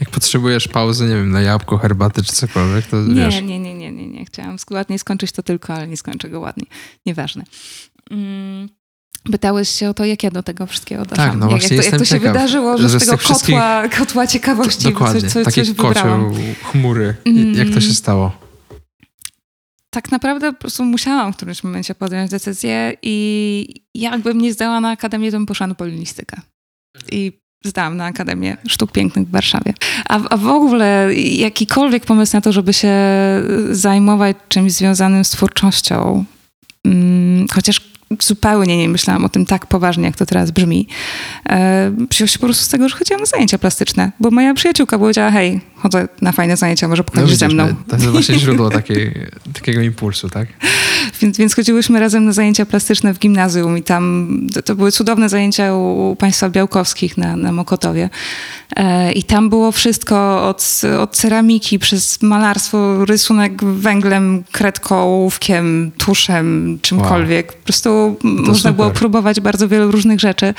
[0.00, 3.34] Jak potrzebujesz pauzy, nie wiem, na jabłko, herbaty czy cokolwiek, to nie, wiesz.
[3.34, 4.11] Nie, nie, nie, nie, nie.
[4.32, 6.64] Chciałam ładnie skończyć to tylko, ale nie skończę go ładnie.
[7.06, 7.44] Nieważne.
[8.10, 8.68] Mm.
[9.32, 11.30] Pytałeś się o to, jak ja do tego wszystkiego doszłam.
[11.30, 13.18] Tak, no jak, właśnie jak, to, jak to się ciekaw, wydarzyło, że, że z tego
[13.18, 16.34] kotła, kotła ciekawości dokładnie, coś, coś, wybrałam.
[16.62, 17.14] chmury.
[17.24, 17.54] Mm.
[17.54, 18.32] Jak to się stało?
[19.90, 24.90] Tak naprawdę po prostu musiałam w którymś momencie podjąć decyzję i jakbym nie zdała na
[24.90, 26.40] akademię, to bym poszła na polinistykę.
[27.12, 27.32] I
[27.64, 29.74] zdałam na Akademię Sztuk Pięknych w Warszawie.
[30.08, 32.94] A, a, w ogóle jakikolwiek pomysł na to, żeby się
[33.70, 36.24] zajmować czymś związanym z twórczością,
[36.86, 40.88] hmm, chociaż zupełnie nie myślałam o tym tak poważnie, jak to teraz brzmi.
[41.48, 45.30] E, się po prostu z tego, że chodziłam na zajęcia plastyczne, bo moja przyjaciółka powiedziała,
[45.30, 47.74] hej, chodzę na fajne zajęcia, może pochodzisz no, ze mną.
[47.88, 49.14] To jest właśnie źródło takiej,
[49.52, 50.48] takiego impulsu, tak?
[51.22, 55.28] Więc, więc chodziłyśmy razem na zajęcia plastyczne w gimnazjum i tam to, to były cudowne
[55.28, 58.10] zajęcia u, u państwa Białkowskich na, na Mokotowie.
[58.76, 66.78] E, I tam było wszystko od, od ceramiki przez malarstwo, rysunek węglem, kredką, ołówkiem, tuszem,
[66.82, 67.46] czymkolwiek.
[67.46, 67.56] Wow.
[67.56, 68.74] Po prostu to można super.
[68.74, 70.54] było próbować bardzo wielu różnych rzeczy,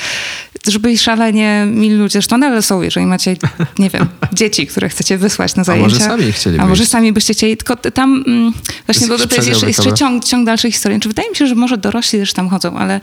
[0.68, 3.36] żeby szalenie mili ludzie, zresztą ale są, jeżeli macie,
[3.80, 6.06] nie wiem, dzieci, które chcecie wysłać na zajęcia.
[6.06, 8.54] A może sami A może sami byście chcieli, tylko tam mm,
[8.86, 11.00] właśnie, bo to jest jeszcze, jeszcze ciąg, ciąg dalszej historii.
[11.00, 13.02] Czy wydaje mi się, że może dorośli też tam chodzą, ale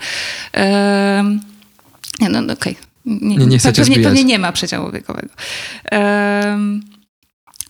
[0.53, 0.61] yy,
[2.29, 2.73] no, no okej.
[2.73, 2.91] Okay.
[3.05, 5.29] Nie, nie, nie pewnie, pewnie nie ma przedziału wiekowego.
[5.91, 6.81] Um,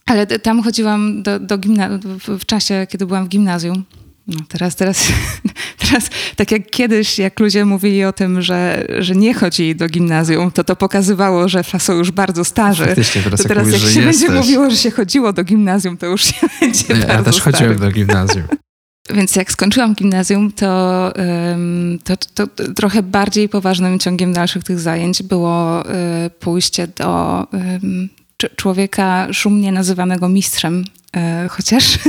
[0.05, 3.83] ale tam chodziłam do, do gimnazjum, w czasie, kiedy byłam w gimnazjum.
[4.27, 5.07] No teraz, teraz,
[5.87, 10.51] teraz, tak jak kiedyś, jak ludzie mówili o tym, że, że nie chodzi do gimnazjum,
[10.51, 12.85] to to pokazywało, że są już bardzo starzy.
[12.85, 16.23] teraz to teraz jak, jak się będzie mówiło, że się chodziło do gimnazjum, to już
[16.23, 17.51] się będzie ja, bardzo Ja też stary.
[17.51, 18.43] chodziłem do gimnazjum.
[19.15, 21.13] Więc jak skończyłam gimnazjum, to,
[22.03, 27.47] to, to, to, trochę bardziej poważnym ciągiem dalszych tych zajęć było e, pójście do
[28.55, 30.83] człowieka szumnie nazywanego mistrzem,
[31.49, 31.99] chociaż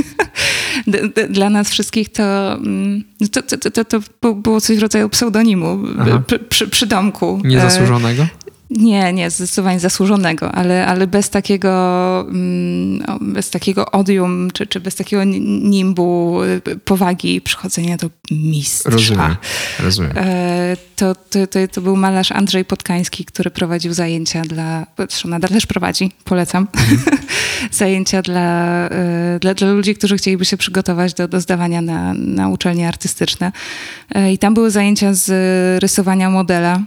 [1.29, 5.79] dla nas wszystkich to, mm, to, to, to, to, było coś w rodzaju pseudonimu
[6.27, 7.41] przy, przy, przy domku.
[7.43, 8.27] Niezasłużonego?
[8.77, 14.95] Nie, nie, zdecydowanie zasłużonego, ale, ale bez takiego mm, bez takiego odium, czy, czy bez
[14.95, 18.89] takiego nimbu y, powagi przychodzenia do mistrza.
[18.89, 19.35] Rozumiem,
[19.79, 20.11] rozumiem.
[20.15, 25.49] E, to, to, to, to był malarz Andrzej Potkański, który prowadził zajęcia dla, zresztą nadal
[25.49, 26.67] też prowadzi, polecam,
[27.71, 32.49] zajęcia dla, e, dla, dla ludzi, którzy chcieliby się przygotować do, do zdawania na, na
[32.49, 33.51] uczelnie artystyczne.
[34.15, 35.31] E, I tam były zajęcia z
[35.83, 36.81] rysowania modela.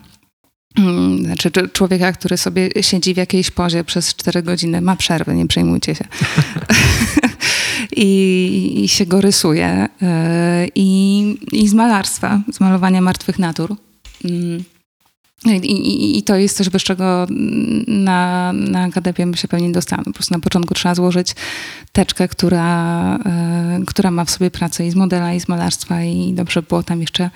[0.77, 5.35] Mm, Znaczy czy- człowieka, który sobie siedzi w jakiejś pozie przez 4 godziny, ma przerwę,
[5.35, 6.05] nie przejmujcie się.
[7.97, 9.89] I, I się go rysuje.
[10.03, 13.77] E, I, I z malarstwa, z malowania martwych natur.
[15.44, 15.64] Mm.
[15.64, 17.27] I, i, I to jest coś, bez czego
[17.87, 20.05] na, na akademię bym się pewnie dostała.
[20.05, 21.35] Po prostu na początku trzeba złożyć
[21.92, 26.33] teczkę, która, e, która ma w sobie pracę i z modela, i z malarstwa i
[26.35, 27.31] dobrze było tam jeszcze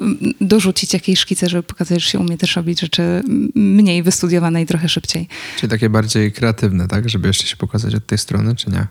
[0.00, 3.22] mm, dorzucić jakieś szkice, żeby pokazać, że się umie też robić rzeczy
[3.54, 5.28] mniej wystudiowane i trochę szybciej.
[5.56, 7.08] Czyli takie bardziej kreatywne, tak?
[7.08, 8.86] Żeby jeszcze się pokazać od tej strony, czy nie?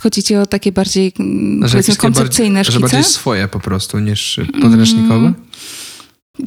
[0.00, 2.96] Chodzi ci o takie bardziej mm, Że powiedzmy koncepcyjne bardziej, Że szkice?
[2.96, 5.26] bardziej swoje po prostu niż podręcznikowe?
[5.26, 5.34] Mm,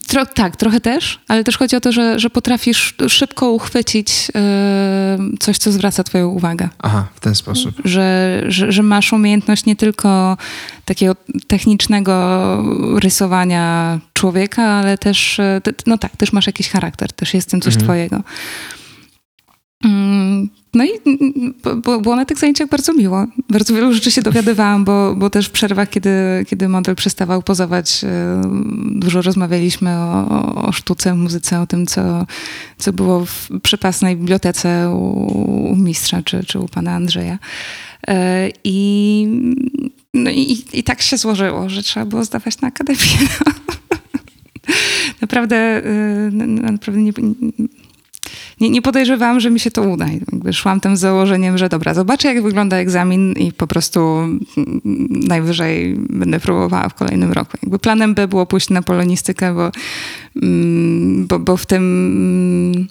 [0.07, 5.17] Tro, tak, trochę też, ale też chodzi o to, że, że potrafisz szybko uchwycić e,
[5.39, 6.69] coś, co zwraca twoją uwagę.
[6.79, 7.75] Aha, w ten sposób.
[7.85, 10.37] Że, że, że masz umiejętność nie tylko
[10.85, 11.15] takiego
[11.47, 12.63] technicznego
[12.99, 17.61] rysowania człowieka, ale też, e, no tak, też masz jakiś charakter, też jest w tym
[17.61, 17.85] coś Mhm.
[17.85, 18.23] twojego.
[20.73, 20.89] No i
[22.01, 23.25] było na tych zajęciach bardzo miło.
[23.49, 26.09] Bardzo wielu rzeczy się dowiadywałam, bo, bo też w przerwach, kiedy,
[26.47, 28.41] kiedy model przestawał pozować, e,
[28.85, 32.25] dużo rozmawialiśmy o, o- sztuce, muzyce, o tym, co,
[32.77, 37.39] co było w przepasnej bibliotece u, u mistrza czy, czy u pana Andrzeja.
[38.07, 39.27] E, I,
[40.13, 42.99] no i, i tak się złożyło, że trzeba było zdawać na akademię.
[45.21, 46.31] naprawdę, e,
[46.71, 47.13] naprawdę nie,
[48.61, 50.07] nie, nie podejrzewałam, że mi się to uda.
[50.07, 54.41] Jakby szłam tam z założeniem, że dobra, zobaczę jak wygląda egzamin i po prostu mm,
[55.09, 57.57] najwyżej będę próbowała w kolejnym roku.
[57.63, 59.71] Jakby planem B było pójść na polonistykę, bo,
[60.41, 62.87] mm, bo, bo w tym...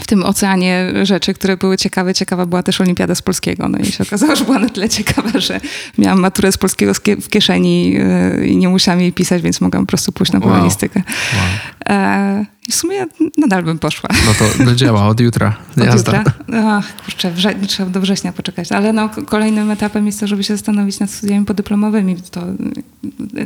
[0.00, 3.68] W tym oceanie rzeczy, które były ciekawe, ciekawa była też Olimpiada z polskiego.
[3.68, 5.60] No i się okazało, że była na tyle ciekawa, że
[5.98, 9.88] miałam maturę z polskiego w kieszeni yy, i nie musiałam jej pisać, więc mogłam po
[9.88, 11.02] prostu pójść na polonistykę.
[11.32, 11.96] Wow.
[11.96, 13.06] E, I w sumie
[13.38, 14.10] nadal bym poszła.
[14.26, 15.56] No to no działa od jutra.
[15.80, 16.18] Od Jazda.
[16.18, 16.32] jutra?
[16.64, 18.72] Ach, kurczę, wrze- trzeba do września poczekać.
[18.72, 22.16] Ale no, kolejnym etapem jest to, żeby się zastanowić nad studiami podyplomowymi.
[22.30, 22.40] To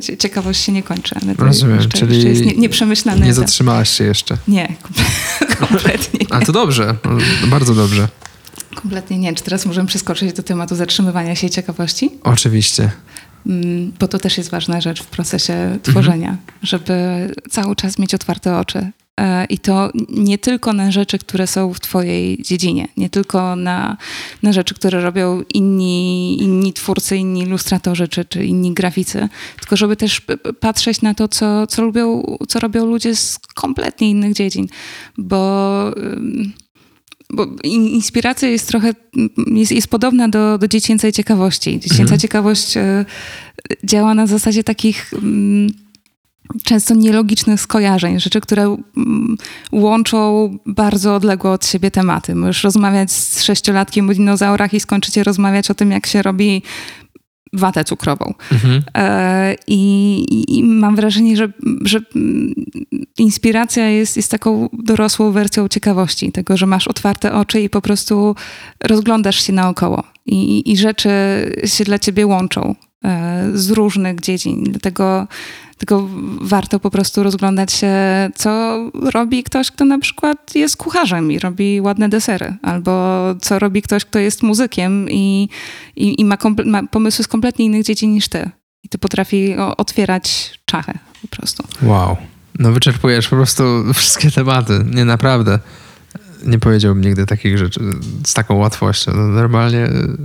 [0.03, 3.27] cie- ciekawość się nie kończy, ale to Rozumiem, jeszcze, czyli jeszcze jest nie, nieprzemyślany Nie
[3.33, 3.37] etap.
[3.45, 4.37] zatrzymałaś się jeszcze.
[4.49, 6.47] Nie, komple- kompletnie A nie.
[6.47, 6.95] to dobrze,
[7.47, 8.09] bardzo dobrze.
[8.75, 9.35] Kompletnie nie.
[9.35, 12.11] Czy teraz możemy przeskoczyć do tematu zatrzymywania się i ciekawości?
[12.23, 12.91] Oczywiście.
[13.47, 15.81] Mm, Bo to też jest ważna rzecz w procesie Mhm.
[15.81, 16.95] tworzenia, żeby
[17.51, 18.91] cały czas mieć otwarte oczy.
[19.19, 23.97] E, I to nie tylko na rzeczy, które są w Twojej dziedzinie, nie tylko na,
[24.43, 29.29] na rzeczy, które robią inni, inni twórcy, inni ilustratorzy czy, czy inni graficy,
[29.61, 30.23] tylko żeby też
[30.61, 34.67] patrzeć na to, co, co, lubią, co robią ludzie z kompletnie innych dziedzin,
[35.19, 35.93] bo.
[37.31, 38.95] bo in- inspiracja jest trochę,
[39.47, 41.81] jest, jest podobna do, do dziecięcej ciekawości.
[41.81, 42.21] Dziecięca Mhm.
[42.21, 43.05] ciekawość e,
[43.85, 45.71] działa na zasadzie takich mm,
[46.65, 49.37] często nielogicznych skojarzeń, rzeczy, które mm,
[49.73, 52.35] łączą bardzo odległe od siebie tematy.
[52.35, 56.63] Możesz rozmawiać z sześciolatkiem o dinozaurach i skończycie rozmawiać o tym, jak się robi
[57.53, 58.35] watę cukrową.
[58.53, 58.83] Mhm.
[58.97, 60.25] E, I,
[60.59, 61.53] i- mam wrażenie, że,
[61.85, 62.55] że mm,
[63.19, 68.35] inspiracja jest, jest taką dorosłą wersją ciekawości, tego, że masz otwarte oczy i po prostu
[68.85, 71.09] rozglądasz się naokoło i, i rzeczy
[71.65, 74.65] się dla ciebie łączą e, z różnych dziedzin.
[74.65, 75.27] Dlatego,
[75.79, 76.09] dlatego
[76.41, 77.95] warto po prostu rozglądać się,
[78.35, 83.83] co robi ktoś, kto na przykład jest kucharzem i robi ładne desery, albo co robi
[83.83, 85.49] ktoś, kto jest muzykiem i,
[85.97, 88.51] i, i ma, ma pomysły z kompletnie innych dziedzin niż ty.
[88.85, 91.65] I to potrafi otwierać czachę po prostu.
[91.83, 92.17] Wow.
[92.59, 93.63] No wyczerpujesz po prostu
[93.95, 94.85] wszystkie tematy.
[94.95, 95.59] Nie, naprawdę.
[96.47, 97.81] Nie powiedziałbym nigdy takich rzeczy
[98.27, 99.13] z taką łatwością.
[99.15, 100.17] No, normalnie y,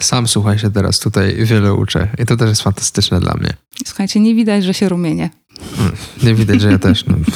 [0.00, 2.08] sam słuchaj się teraz tutaj wiele uczę.
[2.18, 3.52] I to też jest fantastyczne dla mnie.
[3.86, 5.30] Słuchajcie, nie widać, że się rumienię.
[5.78, 7.06] Mm, Nie widać, że ja też.
[7.06, 7.14] No.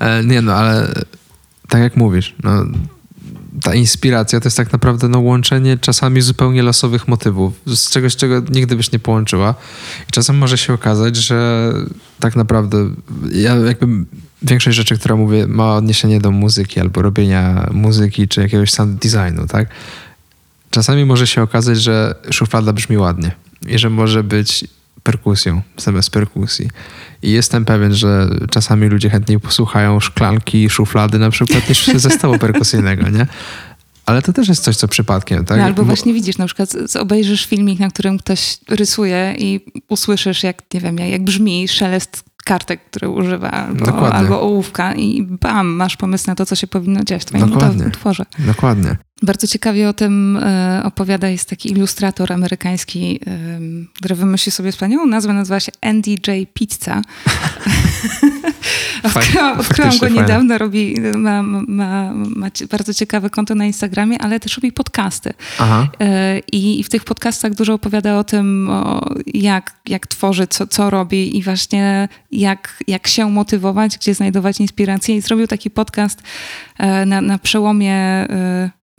[0.00, 0.94] E, Nie no, ale
[1.68, 2.64] tak jak mówisz, no,
[3.62, 8.42] ta inspiracja to jest tak naprawdę no, łączenie czasami zupełnie losowych motywów, z czegoś, czego
[8.50, 9.54] nigdy byś nie połączyła.
[10.08, 11.72] I czasem może się okazać, że
[12.20, 12.90] tak naprawdę
[13.32, 13.86] ja jakby
[14.42, 19.46] większość rzeczy, które mówię, ma odniesienie do muzyki albo robienia muzyki czy jakiegoś sound designu,
[19.46, 19.68] tak?
[20.78, 23.30] Czasami może się okazać, że szuflada brzmi ładnie
[23.68, 24.64] i że może być
[25.02, 26.68] perkusją, zamiast perkusji.
[27.22, 33.08] I jestem pewien, że czasami ludzie chętniej posłuchają szklanki, szuflady na przykład niż zestawu perkusyjnego,
[33.08, 33.26] nie?
[34.06, 35.58] Ale to też jest coś, co przypadkiem, tak?
[35.58, 40.42] No, albo Bo- właśnie widzisz, na przykład obejrzysz filmik, na którym ktoś rysuje i usłyszysz,
[40.42, 44.18] jak, nie wiem, jak brzmi szelest kartek, które używa, albo, Dokładnie.
[44.18, 47.86] albo ołówka i bam, masz pomysł na to, co się powinno dziać w twoim Dokładnie.
[47.86, 48.24] utworze.
[48.38, 48.96] Dokładnie.
[49.22, 53.20] Bardzo ciekawie o tym e, opowiada jest taki ilustrator amerykański,
[53.94, 56.48] który wymyślił sobie wspaniałą nazwę, nazywa się Andy J.
[56.54, 57.02] Pizza.
[59.04, 60.20] odkryłam, odkryłam go fajne.
[60.20, 65.32] niedawno, robi, ma, ma, ma bardzo ciekawe konto na Instagramie, ale też robi podcasty.
[65.58, 65.88] Aha.
[66.00, 70.66] E, I, I w tych podcastach dużo opowiada o tym, o jak, jak tworzy, co,
[70.66, 75.16] co robi i właśnie jak, jak się motywować, gdzie znajdować inspirację.
[75.16, 76.22] I zrobił taki podcast
[76.78, 78.26] e, na, na przełomie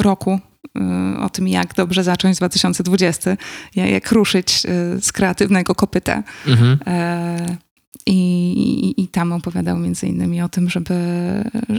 [0.02, 0.40] roku
[0.80, 3.38] e, o tym, jak dobrze zacząć 2020,
[3.76, 6.24] jak, ruszyć e, z kreatywnego kopyta.
[6.48, 6.80] Mhm.
[6.88, 7.58] E,
[8.06, 10.96] I, i, I tam opowiadał między innymi o tym, żeby,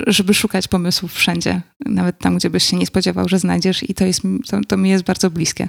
[0.07, 4.05] żeby szukać pomysłów wszędzie, nawet tam, gdzie byś się nie spodziewał, że znajdziesz i to,
[4.05, 5.69] jest, to, to mi jest bardzo bliskie.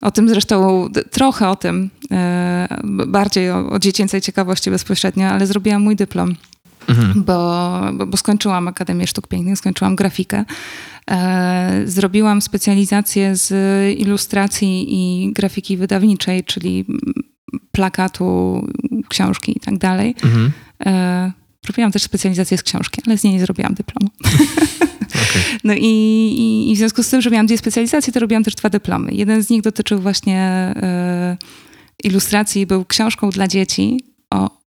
[0.00, 5.82] O tym zresztą, trochę o tym, e, bardziej o, o dziecięcej ciekawości bezpośrednio, ale zrobiłam
[5.82, 6.36] mój dyplom
[6.88, 7.24] Mhm.
[7.24, 10.44] bo, bo, bo skończyłam Akademię Sztuk Pięknych, skończyłam grafikę.
[11.10, 13.52] E, zrobiłam specjalizację z
[13.98, 16.84] ilustracji i grafiki wydawniczej, czyli
[17.72, 18.66] plakatu,
[19.08, 20.14] książki i tak dalej.
[20.24, 20.52] Mhm.
[20.86, 21.32] E,
[21.68, 24.10] robiłam też specjalizację z książki, ale z niej nie zrobiłam dyplomu.
[25.30, 25.42] Okej.
[25.64, 25.86] No i,
[26.38, 29.12] i, i w związku z tym, że miałam dwie specjalizacje, to robiłam też dwa dyplomy.
[29.12, 31.36] Jeden z nich dotyczył właśnie e,
[32.04, 34.00] ilustracji, był książką dla dzieci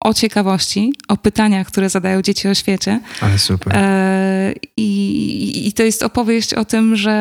[0.00, 3.00] o, ciekawości, o pytaniach, które zadają dzieci o świecie.
[3.20, 3.72] Ale super.
[3.76, 7.12] E, I, I to jest opowieść o tym, że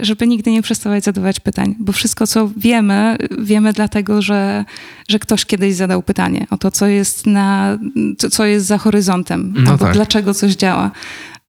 [0.00, 4.64] e, żeby nigdy nie przestawać zadawać pytań, bo wszystko, co wiemy, wiemy dlatego, że,
[5.08, 7.78] że ktoś kiedyś zadał pytanie o to, co jest, na,
[8.18, 9.94] co, co jest za horyzontem, No albo tak.
[9.94, 10.90] dlaczego coś działa.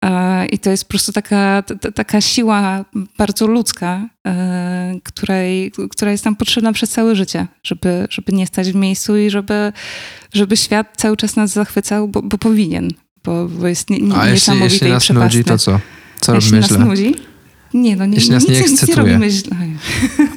[0.06, 2.86] E, I to jest po prostu taka, t- taka siła
[3.18, 8.72] bardzo ludzka, e, której, która jest nam potrzebna przez całe życie, żeby, żeby nie stać
[8.72, 9.74] w miejscu i żeby,
[10.34, 12.90] żeby świat cały czas nas zachwycał, bo, bo powinien,
[13.24, 15.26] bo, bo jest nie, nie, A jeśli, niesamowity jeśli nas przepastny.
[15.40, 15.80] nudzi, to co?
[16.22, 16.86] Co jeśli robimy źle?
[16.86, 17.16] nudzi?
[17.74, 19.56] Nie, no nie, Jeśli nas nic, nie nic nie robimy źle.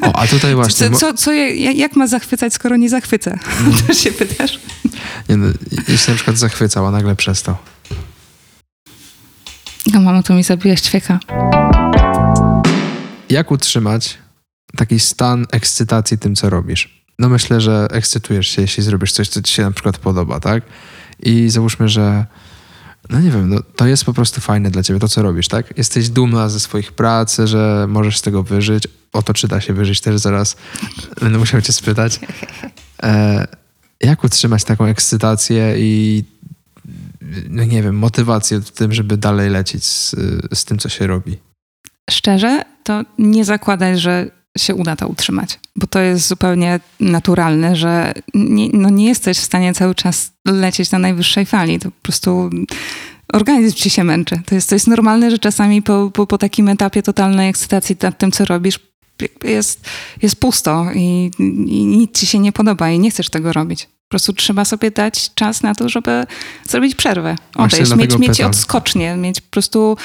[0.02, 0.90] O, a tutaj właśnie...
[0.90, 1.32] Co, co, co,
[1.74, 3.38] jak ma zachwycać, skoro nie zachwyca?
[3.86, 4.60] To się pytasz?
[5.28, 5.46] Nie, no,
[5.88, 7.56] jeśli na przykład zachwycał, a nagle przestał.
[9.86, 11.18] No mamo, to mi zabijesz ćwieka.
[13.30, 14.18] Jak utrzymać
[14.76, 17.04] taki stan ekscytacji tym, co robisz?
[17.18, 20.62] No myślę, że ekscytujesz się, jeśli zrobisz coś, co ci się na przykład podoba, tak?
[21.22, 22.26] I załóżmy, że
[23.10, 25.78] no nie wiem, no, to jest po prostu fajne dla ciebie, to co robisz, tak?
[25.78, 28.88] Jesteś dumna ze swoich prac, że możesz z tego wyżyć.
[29.12, 30.56] O to, czy da się wyżyć, też zaraz
[31.20, 32.20] będę musiał cię spytać.
[33.02, 33.46] E,
[34.00, 36.24] jak utrzymać taką ekscytację i
[37.50, 40.16] no nie wiem, motywację w tym, żeby dalej lecieć z,
[40.54, 41.36] z tym, co się robi?
[42.10, 48.14] Szczerze, to nie zakładaj, że się uda to utrzymać, bo to jest zupełnie naturalne, że
[48.34, 51.78] nie, no nie jesteś w stanie cały czas lecieć na najwyższej fali.
[51.78, 52.50] To po prostu
[53.32, 54.40] organizm ci się męczy.
[54.46, 58.18] To jest, to jest normalne, że czasami po, po, po takim etapie totalnej ekscytacji nad
[58.18, 58.80] tym, co robisz,
[59.44, 59.88] jest,
[60.22, 61.30] jest pusto i,
[61.66, 63.88] i nic ci się nie podoba i nie chcesz tego robić.
[64.10, 66.24] Po prostu trzeba sobie dać czas na to, żeby
[66.68, 67.36] zrobić przerwę.
[67.56, 68.50] Odejść, mieć, mieć pytam.
[68.50, 69.96] odskocznie, mieć po prostu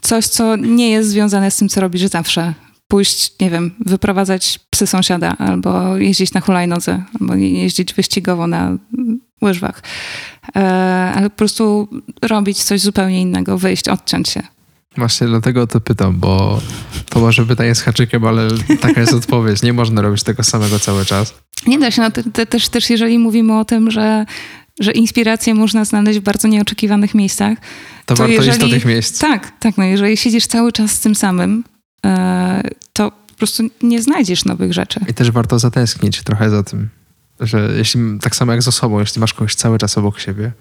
[0.00, 2.54] coś, co nie jest związane z tym, co robisz zawsze.
[2.88, 8.78] Pójść, nie wiem, wyprowadzać psy sąsiada, albo jeździć na hulajnodze, albo je- jeździć wyścigowo na
[9.42, 9.82] łyżwach.
[10.56, 10.60] E,
[11.16, 11.88] ale po prostu
[12.22, 14.42] robić coś zupełnie innego, wyjść, odciąć się.
[14.96, 16.60] Właśnie dlatego o to pytam, bo
[17.08, 18.48] to może pytanie z haczykiem, ale
[18.80, 19.62] taka jest odpowiedź.
[19.62, 21.34] Nie można robić tego samego cały czas.
[21.66, 24.26] Nie da się, no te, te, też, też jeżeli mówimy o tym, że,
[24.80, 27.58] że inspirację można znaleźć w bardzo nieoczekiwanych miejscach,
[28.06, 29.18] To, To warto iść do jeżeli- tych miejsc.
[29.18, 29.78] Tak, tak.
[29.78, 31.64] No jeżeli siedzisz cały czas z tym samym,
[32.06, 35.00] e, to po prostu nie znajdziesz nowych rzeczy.
[35.08, 36.88] I też warto zatęsknić trochę za tym,
[37.40, 40.52] że jeśli tak samo jak z osobą, jeśli masz kogoś cały czas obok siebie,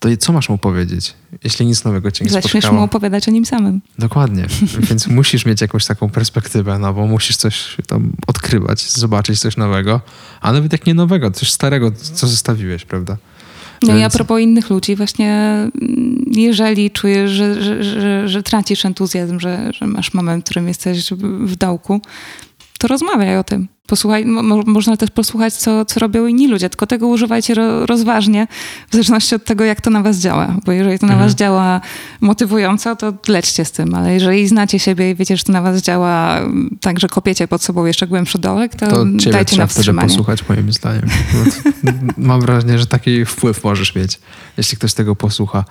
[0.00, 2.74] to co masz mu powiedzieć, jeśli nic nowego cię nie Zaczniesz spotkało?
[2.76, 3.80] mu opowiadać o nim samym.
[3.98, 4.46] Dokładnie.
[4.88, 10.00] Więc musisz mieć jakąś taką perspektywę, no bo musisz coś tam odkrywać, zobaczyć coś nowego,
[10.40, 13.16] a nawet jak nie nowego, coś starego, co zostawiłeś, prawda?
[13.82, 18.42] No i a Więc- propos innych ludzi, właśnie mm, jeżeli czujesz, że, że, że, że
[18.42, 22.00] tracisz entuzjazm, że, że masz moment, w którym jesteś w- w dołku,
[22.78, 23.68] to rozmawiaj o tym.
[23.90, 28.46] Posłuchaj, mo, można też posłuchać, co, co robią inni ludzie, tylko tego używajcie ro, rozważnie,
[28.88, 30.56] w zależności od tego, jak to na was działa.
[30.66, 31.28] Bo jeżeli to na mhm.
[31.28, 31.80] was działa
[32.20, 35.82] motywująco, to lećcie z tym, ale jeżeli znacie siebie i wiecie, że to na was
[35.82, 36.40] działa
[36.80, 40.08] tak, że kopiecie pod sobą jeszcze głębszy dołek, to, to dajcie na wstrzymanie.
[40.08, 41.06] posłuchać moim zdaniem.
[42.16, 44.20] Mam wrażenie, że taki wpływ możesz mieć,
[44.56, 45.64] jeśli ktoś tego posłucha.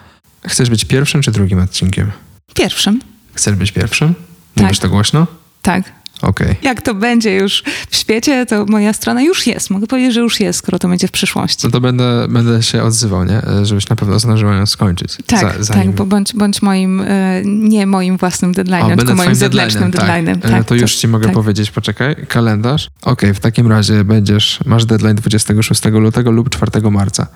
[0.48, 2.12] Chcesz być pierwszym czy drugim odcinkiem?
[2.54, 3.02] Pierwszym.
[3.34, 4.14] Chcesz być pierwszym?
[4.56, 4.82] Mówisz tak.
[4.82, 5.28] to głośno?
[5.62, 5.99] Tak.
[6.22, 6.56] Okay.
[6.62, 9.70] Jak to będzie już w świecie, to moja strona już jest.
[9.70, 11.68] Mogę powiedzieć, że już jest, skoro to będzie w przyszłości.
[11.68, 13.42] No to będę, będę się odzywał, nie?
[13.64, 15.18] Żebyś na pewno zdążyła ją skończyć.
[15.26, 15.84] Tak, za, zanim...
[15.84, 20.40] tak, bo bądź, bądź moim, e, nie moim własnym deadline'em, tylko moim zewnętrznym deadline'em.
[20.40, 20.52] Tak.
[20.52, 20.66] tak.
[20.66, 21.34] to już ci mogę tak.
[21.34, 22.90] powiedzieć, poczekaj, kalendarz.
[23.02, 27.28] Okej, okay, w takim razie będziesz, masz deadline 26 lutego lub 4 marca.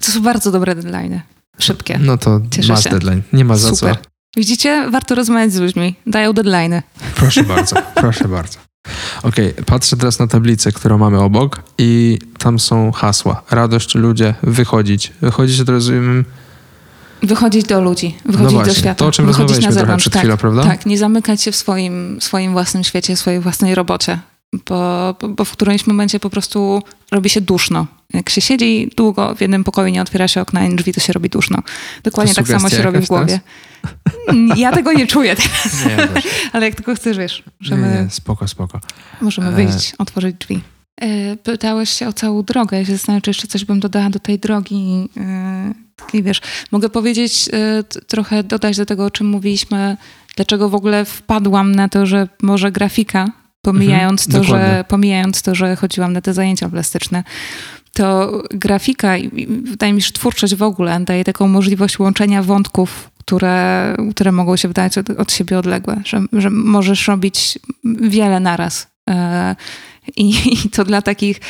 [0.00, 1.20] To są bardzo dobre deadline'y.
[1.58, 1.98] Szybkie.
[1.98, 2.90] No to Cieszę masz się.
[2.90, 3.22] deadline.
[3.32, 3.96] Nie ma za Super.
[3.96, 4.13] co.
[4.36, 4.90] Widzicie?
[4.90, 5.94] Warto rozmawiać z ludźmi.
[6.06, 6.82] Dają deadline'y.
[7.14, 8.58] Proszę bardzo, proszę bardzo.
[9.22, 13.42] Okej, okay, patrzę teraz na tablicę, którą mamy obok i tam są hasła.
[13.50, 15.12] Radość, ludzie, wychodzić.
[15.20, 16.24] Wychodzić, to rozumiem...
[17.22, 18.94] Wychodzić do ludzi, wychodzić no właśnie, do świata.
[18.94, 20.62] To, o czym wychodzić na zewnątrz, przed tak, chwilą, prawda?
[20.62, 24.18] Tak, nie zamykać się w swoim, swoim własnym świecie, swojej własnej robocie,
[24.68, 26.82] bo, bo w którymś momencie po prostu
[27.12, 27.86] robi się duszno.
[28.14, 31.12] Jak się siedzi długo w jednym pokoju, nie otwiera się okna i drzwi, to się
[31.12, 31.62] robi duszno.
[32.02, 33.40] Dokładnie tak samo się robi w głowie.
[34.56, 35.86] Ja tego nie czuję teraz.
[35.86, 36.08] Nie,
[36.52, 37.88] Ale jak tylko chcesz, wiesz, możemy...
[37.88, 38.80] Nie, nie, spoko, spoko.
[39.20, 39.98] Możemy e, wyjść, e...
[39.98, 40.60] otworzyć drzwi.
[41.00, 42.78] E, pytałeś się o całą drogę.
[42.78, 45.08] Ja się zastanawiam, czy jeszcze coś bym dodała do tej drogi.
[46.12, 46.40] I wiesz,
[46.72, 47.48] mogę powiedzieć,
[48.06, 49.96] trochę dodać do tego, o czym mówiliśmy,
[50.36, 53.28] dlaczego w ogóle wpadłam na to, że może grafika,
[53.62, 57.24] pomijając, mhm, to, że, pomijając to, że chodziłam na te zajęcia plastyczne,
[57.94, 63.10] to grafika i wydaje mi się, że twórczość w ogóle daje taką możliwość łączenia wątków,
[63.18, 67.58] które, które mogą się wydać od, od siebie odległe, że, że możesz robić
[68.00, 68.86] wiele naraz.
[69.10, 69.56] E,
[70.16, 70.34] I,
[70.66, 71.40] I, to dla takich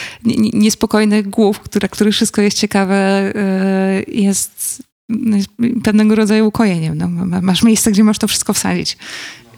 [0.53, 5.49] niespokojnych głów, które, których wszystko jest ciekawe, e, jest, jest
[5.85, 6.99] pewnego rodzaju ukojeniem.
[6.99, 7.09] No,
[7.43, 8.97] masz miejsce, gdzie możesz to wszystko wsadzić.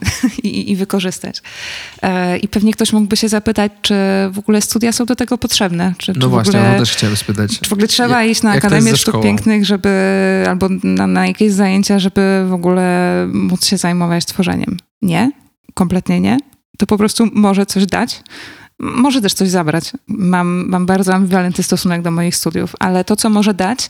[0.43, 1.41] i, i, wykorzystać.
[2.01, 3.95] E, I pewnie ktoś mógłby się zapytać, czy
[4.31, 5.93] w ogóle studia są do tego potrzebne?
[5.97, 7.59] Czy, no czy właśnie, ogóle, ja też chciałem spytać.
[7.59, 9.89] Czy w ogóle trzeba jak, iść na Akademię Sztuk Pięknych, żeby,
[10.49, 14.77] albo na, na jakieś zajęcia, żeby w ogóle móc się zajmować tworzeniem?
[15.01, 15.31] Nie,
[15.73, 16.37] kompletnie nie.
[16.77, 18.23] To po prostu może coś dać,
[18.79, 19.91] może też coś zabrać.
[20.07, 23.89] Mam, mam bardzo ambiwalentny stosunek do moich studiów, ale to, co może dać,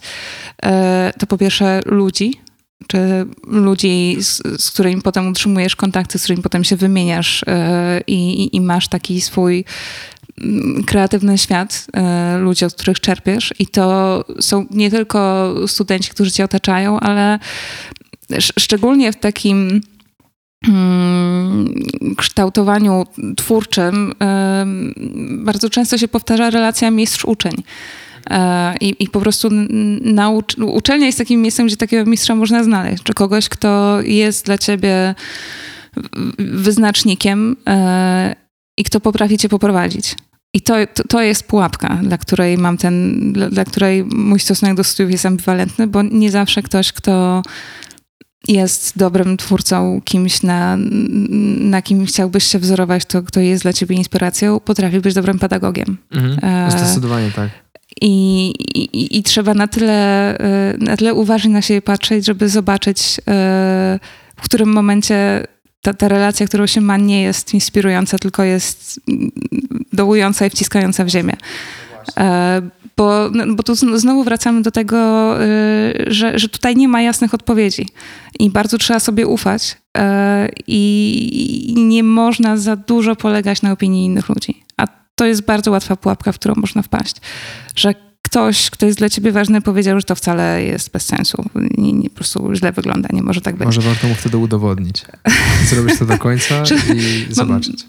[0.62, 2.40] e, to po pierwsze ludzi,
[2.86, 7.54] czy ludzi, z, z, którymi potem utrzymujesz kontakty, z którymi potem się wymieniasz yy,
[8.06, 9.64] i, i, masz taki swój
[10.40, 11.86] mm, kreatywny świat,
[12.34, 13.54] yy, ludzi, od których czerpiesz.
[13.58, 17.38] I to są nie tylko studenci, którzy cię otaczają, ale
[18.58, 19.80] szczególnie w takim
[20.68, 21.74] mm,
[22.16, 23.06] kształtowaniu
[23.36, 27.62] twórczym yy, bardzo często się powtarza relacja mistrz-uczeń.
[28.30, 29.48] E, I, I, po prostu
[30.00, 34.58] naucz, uczelnia jest takim miejscem, gdzie takiego mistrza można znaleźć, czy kogoś, kto jest dla
[34.58, 35.14] ciebie
[36.38, 38.36] wyznacznikiem e,
[38.76, 40.14] i kto potrafi cię poprowadzić.
[40.54, 44.76] I to, to, to, jest pułapka, dla której mam ten, dla, dla, której mój stosunek
[44.76, 47.42] do studiów jest ambiwalentny, bo nie zawsze ktoś, kto
[48.48, 50.76] jest dobrym twórcą, kimś, na,
[51.60, 55.96] na kim chciałbyś się wzorować, to kto jest dla ciebie inspiracją, potrafi być dobrym pedagogiem.
[56.12, 57.50] Mhm, e, zdecydowanie tak.
[58.00, 63.20] I, i, I, trzeba na tyle, e, na tyle uważnie na siebie patrzeć, żeby zobaczyć,
[63.28, 63.98] e,
[64.36, 65.46] w którym momencie
[65.82, 69.00] ta, ta relacja, którą się ma, nie jest inspirująca, tylko jest
[69.92, 71.36] dołująca i wciskająca w ziemię.
[72.16, 72.62] E,
[72.96, 75.34] bo, no, bo tu znowu wracamy do tego,
[76.06, 77.88] że, że tutaj nie ma jasnych odpowiedzi
[78.38, 79.76] i bardzo trzeba sobie ufać
[80.66, 84.64] i nie można za dużo polegać na opinii innych ludzi.
[84.76, 87.16] A to jest bardzo łatwa pułapka, w którą można wpaść.
[87.76, 91.44] Że ktoś, kto jest dla ciebie ważny, powiedział, że to wcale jest bez sensu.
[91.78, 93.64] Nie, nie, po prostu źle wygląda, nie może tak być.
[93.64, 95.04] Może warto mu wtedy udowodnić.
[95.68, 96.62] Zrobić to do końca
[96.96, 97.84] i zobaczyć.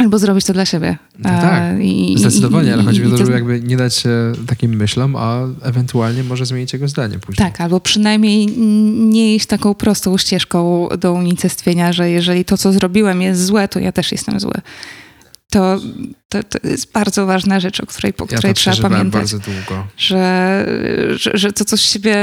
[0.00, 0.96] Albo zrobić to dla siebie.
[1.18, 4.32] No tak, I, zdecydowanie, i, ale chodzi mi o to, żeby jakby nie dać się
[4.46, 7.50] takim myślom, a ewentualnie może zmienić jego zdanie później.
[7.50, 8.46] Tak, albo przynajmniej
[8.96, 13.78] nie iść taką prostą ścieżką do unicestwienia, że jeżeli to, co zrobiłem jest złe, to
[13.78, 14.60] ja też jestem zły
[15.50, 15.80] to,
[16.28, 19.12] to, to, jest bardzo ważna rzecz, o której, po której ja trzeba pamiętać.
[19.12, 19.86] bardzo długo.
[19.96, 20.66] Że,
[21.16, 22.16] że, że to, co z siebie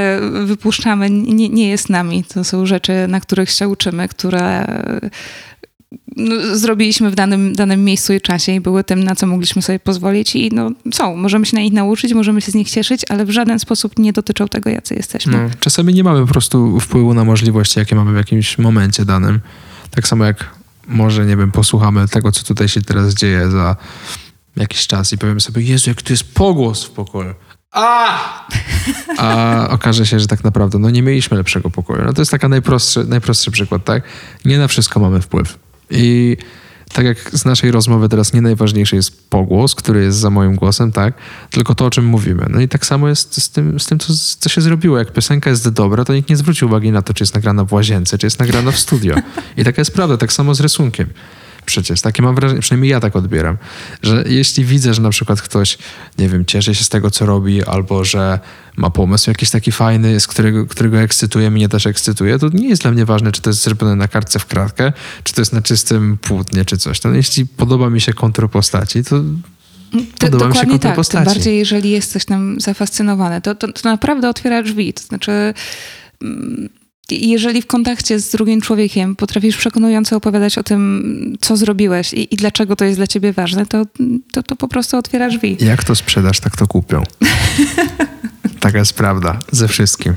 [0.45, 2.23] wypuszczamy, nie, nie jest nami.
[2.23, 4.67] To są rzeczy, na których się uczymy, które
[6.15, 9.79] no, zrobiliśmy w danym, danym miejscu i czasie i były tym, na co mogliśmy sobie
[9.79, 13.25] pozwolić i no są, możemy się na nich nauczyć, możemy się z nich cieszyć, ale
[13.25, 15.33] w żaden sposób nie dotyczą tego, jacy jesteśmy.
[15.33, 19.39] No, czasami nie mamy po prostu wpływu na możliwości, jakie mamy w jakimś momencie danym.
[19.91, 20.56] Tak samo jak
[20.87, 23.75] może, nie wiem, posłuchamy tego, co tutaj się teraz dzieje za
[24.55, 27.33] jakiś czas i powiemy sobie, Jezu, jak tu jest pogłos w pokoju.
[27.71, 28.07] A!
[29.17, 32.03] A okaże się, że tak naprawdę no nie mieliśmy lepszego pokoju.
[32.05, 34.03] No to jest taka najprostszy, najprostszy przykład, tak?
[34.45, 35.59] Nie na wszystko mamy wpływ.
[35.89, 36.37] I
[36.93, 40.91] tak jak z naszej rozmowy teraz nie najważniejszy jest pogłos, który jest za moim głosem,
[40.91, 41.13] tak?
[41.51, 42.45] Tylko to, o czym mówimy.
[42.49, 44.97] No i tak samo jest z tym, z tym co, co się zrobiło.
[44.97, 47.73] Jak piosenka jest dobra, to nikt nie zwróci uwagi na to, czy jest nagrana w
[47.73, 49.15] łazience, czy jest nagrana w studio.
[49.57, 51.07] I taka jest prawda, tak samo z rysunkiem.
[51.67, 53.57] Przecież takie mam wrażenie, przynajmniej ja tak odbieram,
[54.03, 55.77] że jeśli widzę, że na przykład ktoś,
[56.17, 58.39] nie wiem, cieszy się z tego, co robi, albo że
[58.77, 62.81] ma pomysł jakiś taki fajny, z którego, którego ekscytuje, mnie też ekscytuje, to nie jest
[62.81, 64.93] dla mnie ważne, czy to jest zrobione na kartce w kratkę,
[65.23, 67.03] czy to jest na czystym płótnie, czy coś.
[67.03, 69.21] No, jeśli podoba mi się kontro postaci, to
[69.91, 70.95] To, Podoba mi się dokładnie tak.
[70.95, 71.25] postaci.
[71.25, 74.93] Tym bardziej, jeżeli jesteś tym zafascynowany, to, to, to naprawdę otwiera drzwi.
[74.93, 75.53] To znaczy,
[76.21, 76.69] mm,
[77.11, 82.37] jeżeli w kontakcie z drugim człowiekiem potrafisz przekonująco opowiadać o tym, co zrobiłeś i, i
[82.37, 83.85] dlaczego to jest dla ciebie ważne, to,
[84.31, 85.57] to, to po prostu otwiera drzwi.
[85.59, 87.03] jak to sprzedasz, tak to kupią.
[88.59, 90.13] Taka jest prawda ze wszystkim.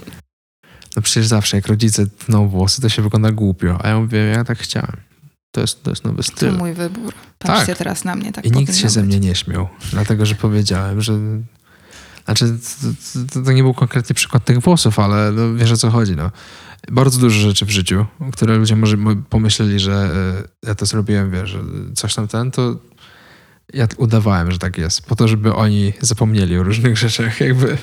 [0.97, 4.45] No przecież zawsze, jak rodzice tną włosy, to się wygląda głupio, a ja mówię, ja
[4.45, 4.97] tak chciałem.
[5.51, 6.53] To jest, to jest nowy To styl.
[6.53, 7.15] mój wybór.
[7.39, 7.79] Patrzcie Tak.
[7.79, 8.33] teraz na mnie.
[8.33, 11.19] Tak I nikt się ze mnie nie śmiał, dlatego że powiedziałem, że.
[12.25, 12.89] Znaczy, to,
[13.35, 16.17] to, to nie był konkretny przykład tych włosów, ale no, wiesz o co chodzi.
[16.17, 16.31] No.
[16.91, 19.93] Bardzo dużo rzeczy w życiu, które ludzie może mo- pomyśleli, że
[20.65, 21.57] e, ja to zrobiłem, wiesz,
[21.95, 22.77] coś tam ten, to
[23.75, 27.41] ja udawałem, że tak jest, po to, żeby oni zapomnieli o różnych rzeczach.
[27.41, 27.77] Jakby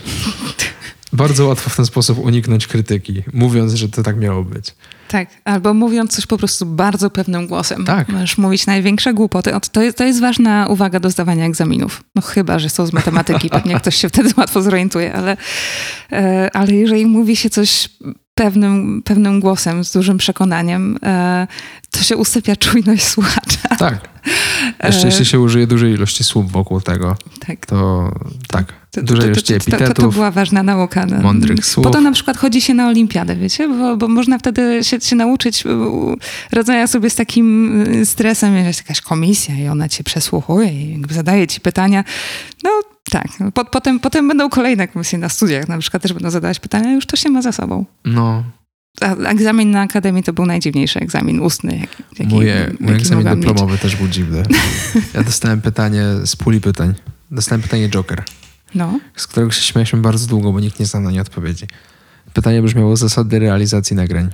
[1.14, 4.76] bardzo łatwo w ten sposób uniknąć krytyki, mówiąc, że to tak miało być.
[5.08, 7.86] Tak, albo mówiąc coś po prostu bardzo pewnym głosem.
[7.86, 8.10] Tak.
[8.10, 9.52] Możesz mówić największe głupoty.
[9.72, 12.04] To jest, to jest ważna uwaga do zdawania egzaminów.
[12.16, 15.38] No chyba, że są z matematyki, pewnie ktoś się wtedy łatwo zorientuje, ale,
[16.12, 17.90] e, ale jeżeli mówi się coś
[18.38, 21.48] pewnym, pewnym głosem, z dużym przekonaniem, e,
[21.92, 23.76] to się usypia czujność słuchacza.
[23.80, 24.10] Tak.
[24.84, 27.16] Jeszcze E, jeśli się użyje dużej ilości słów wokół tego,
[27.48, 27.66] Tak.
[27.66, 28.12] to
[28.48, 30.06] tak, dużej ilości to, to, to, epitetów.
[30.06, 31.06] to była ważna nauka.
[31.06, 31.22] No.
[31.22, 31.84] mądrych słów.
[31.84, 33.68] Po to na przykład chodzi się na olimpiadę, wiecie?
[33.68, 35.64] Bo, bo można wtedy się, się nauczyć
[36.52, 41.14] radzenia sobie z takim y, stresem, jest jakaś komisja i ona cię przesłuchuje i jakby
[41.14, 42.04] zadaje ci pytania.
[42.64, 42.70] No
[43.12, 46.94] tak, po, potem, potem będą kolejne komisje na studiach, na przykład też będą zadawać pytania,
[46.94, 47.86] już to się ma za sobą.
[48.06, 48.44] No,
[49.02, 53.18] A egzamin na akademii to był najdziwniejszy egzamin ustny, jaki, jaki, mój, jaki mój egzamin
[53.24, 53.48] mogłam mieć.
[53.48, 54.44] dyplomowy też był dziwny.
[55.14, 56.94] Ja dostałem pytanie z puli pytań.
[57.32, 58.24] Dostałem pytanie Joker,
[58.76, 61.66] No, z którego się śmialiśmy bardzo długo, bo nikt nie znał na nie odpowiedzi.
[62.34, 64.30] Pytanie brzmiało zasady realizacji nagrań.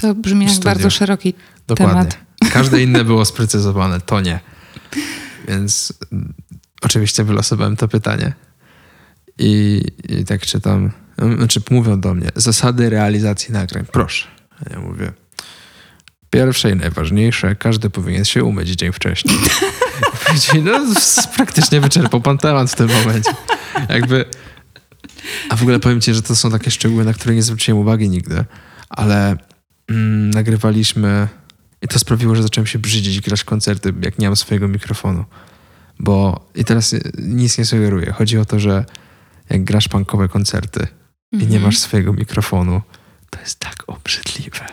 [0.00, 0.70] to brzmi jak Studio.
[0.70, 1.34] bardzo szeroki
[1.66, 1.94] Dokładnie.
[1.94, 2.18] temat.
[2.52, 4.40] Każde inne było sprecyzowane, to nie.
[5.48, 5.92] Więc
[6.82, 8.32] oczywiście wylosowałem to pytanie.
[9.38, 10.92] I, I tak czytam,
[11.36, 14.26] znaczy mówią do mnie, zasady realizacji nagrań, proszę.
[14.60, 15.12] A ja mówię,
[16.30, 19.38] pierwsze i najważniejsze, każdy powinien się umyć dzień wcześniej.
[20.26, 20.80] Powiedzieli, no
[21.36, 23.30] praktycznie wyczerpał pan temat w tym momencie.
[23.88, 24.24] Jakby,
[25.48, 28.08] a w ogóle powiem ci, że to są takie szczegóły, na które nie zwróciłem uwagi
[28.08, 28.44] nigdy,
[28.88, 29.36] ale
[29.88, 31.28] mm, nagrywaliśmy
[31.82, 35.24] i to sprawiło, że zacząłem się brzydzić grać koncerty, jak nie mam swojego mikrofonu.
[35.98, 38.12] Bo i teraz nic nie sugeruję.
[38.12, 38.84] Chodzi o to, że
[39.50, 40.86] jak grasz punkowe koncerty
[41.32, 41.62] i nie Mhm.
[41.62, 42.82] masz swojego mikrofonu,
[43.30, 44.66] to jest tak obrzydliwe.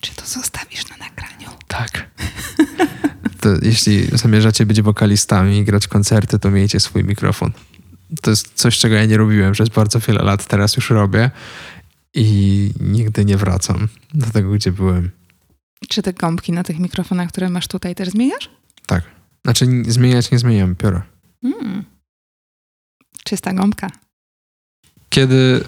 [0.00, 1.48] Czy to zostawisz na nagraniu?
[1.68, 1.90] Tak.
[3.40, 7.52] To jeśli zamierzacie być wokalistami i grać koncerty, to miejcie swój mikrofon.
[8.22, 10.46] To jest coś, czego ja nie robiłem przez bardzo wiele lat.
[10.46, 11.30] Teraz już robię
[12.14, 15.10] i nigdy nie wracam do tego, gdzie byłem.
[15.88, 18.50] Czy te gąbki na tych mikrofonach, które masz tutaj, też zmieniasz?
[18.86, 19.02] Tak.
[19.44, 21.02] Znaczy zmieniać nie zmieniam pióra.
[21.44, 21.84] Mm.
[23.24, 23.90] Czysta gąbka.
[25.08, 25.64] Kiedy,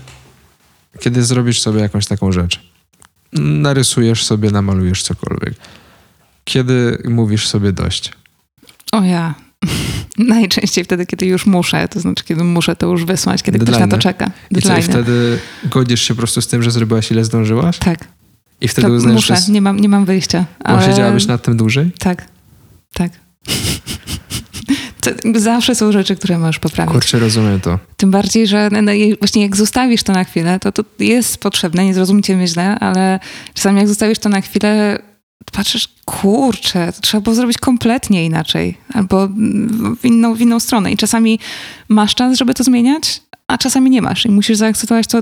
[1.00, 2.60] kiedy zrobisz sobie jakąś taką rzecz,
[3.32, 5.54] narysujesz sobie, namalujesz cokolwiek.
[6.44, 8.12] Kiedy mówisz sobie dość.
[8.92, 9.34] O ja.
[10.18, 13.88] Najczęściej wtedy, kiedy już muszę, to znaczy, kiedy muszę to już wysłać, kiedy ktoś na
[13.88, 14.30] to czeka.
[14.50, 14.90] I co, i Deadline'y.
[14.90, 17.78] wtedy godzisz się po prostu z tym, że zrobiłaś ile zdążyłaś?
[17.78, 18.08] Tak,
[18.60, 20.46] I wtedy to uznajesz, muszę, że nie mam, nie mam wyjścia.
[20.64, 20.86] Ale...
[20.86, 21.92] siedziałabyś nad tym dłużej?
[21.98, 22.28] Tak,
[22.94, 23.12] tak.
[25.00, 26.92] To, zawsze są rzeczy, które możesz poprawić.
[26.92, 27.78] Kurczę, rozumiem to.
[27.96, 31.94] Tym bardziej, że no, właśnie jak zostawisz to na chwilę, to to jest potrzebne, nie
[31.94, 33.20] zrozumcie mnie źle, ale
[33.54, 34.98] czasami jak zostawisz to na chwilę,
[35.52, 39.28] patrzysz, kurczę, to trzeba było zrobić kompletnie inaczej, albo
[40.00, 40.92] w inną, w inną stronę.
[40.92, 41.38] I czasami
[41.88, 45.20] masz czas, żeby to zmieniać, a czasami nie masz i musisz zaakceptować to,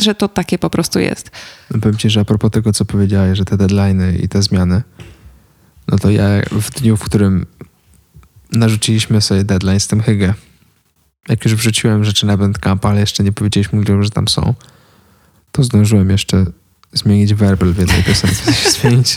[0.00, 1.30] że to takie po prostu jest.
[1.70, 4.82] No Powiem ci, że a propos tego, co powiedziałeś, że te deadline'y i te zmiany,
[5.88, 7.46] no to ja w dniu, w którym
[8.52, 10.34] narzuciliśmy sobie deadline z tym Hygge,
[11.28, 14.54] jak już wrzuciłem rzeczy na Bandcamp, ale jeszcze nie powiedzieliśmy ludziom, że tam są,
[15.52, 16.46] to zdążyłem jeszcze
[16.92, 19.14] zmienić werbel w jednej piosence, zmienić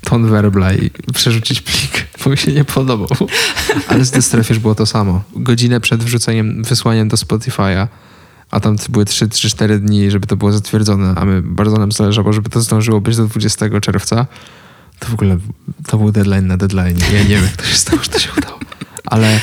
[0.00, 2.06] ton werbla i przerzucić plik.
[2.24, 3.08] bo mi się nie podobał.
[3.88, 5.22] Ale z Dystrefisz było to samo.
[5.36, 7.86] Godzinę przed wrzuceniem, wysłaniem do Spotify'a,
[8.50, 12.50] a tam były 3-4 dni, żeby to było zatwierdzone, a my bardzo nam zależało, żeby
[12.50, 14.26] to zdążyło być do 20 czerwca.
[15.00, 15.38] To w ogóle
[15.86, 16.98] to był deadline na deadline.
[17.12, 18.58] Ja nie wiem, jak to się stało, że to się udało.
[19.04, 19.40] Ale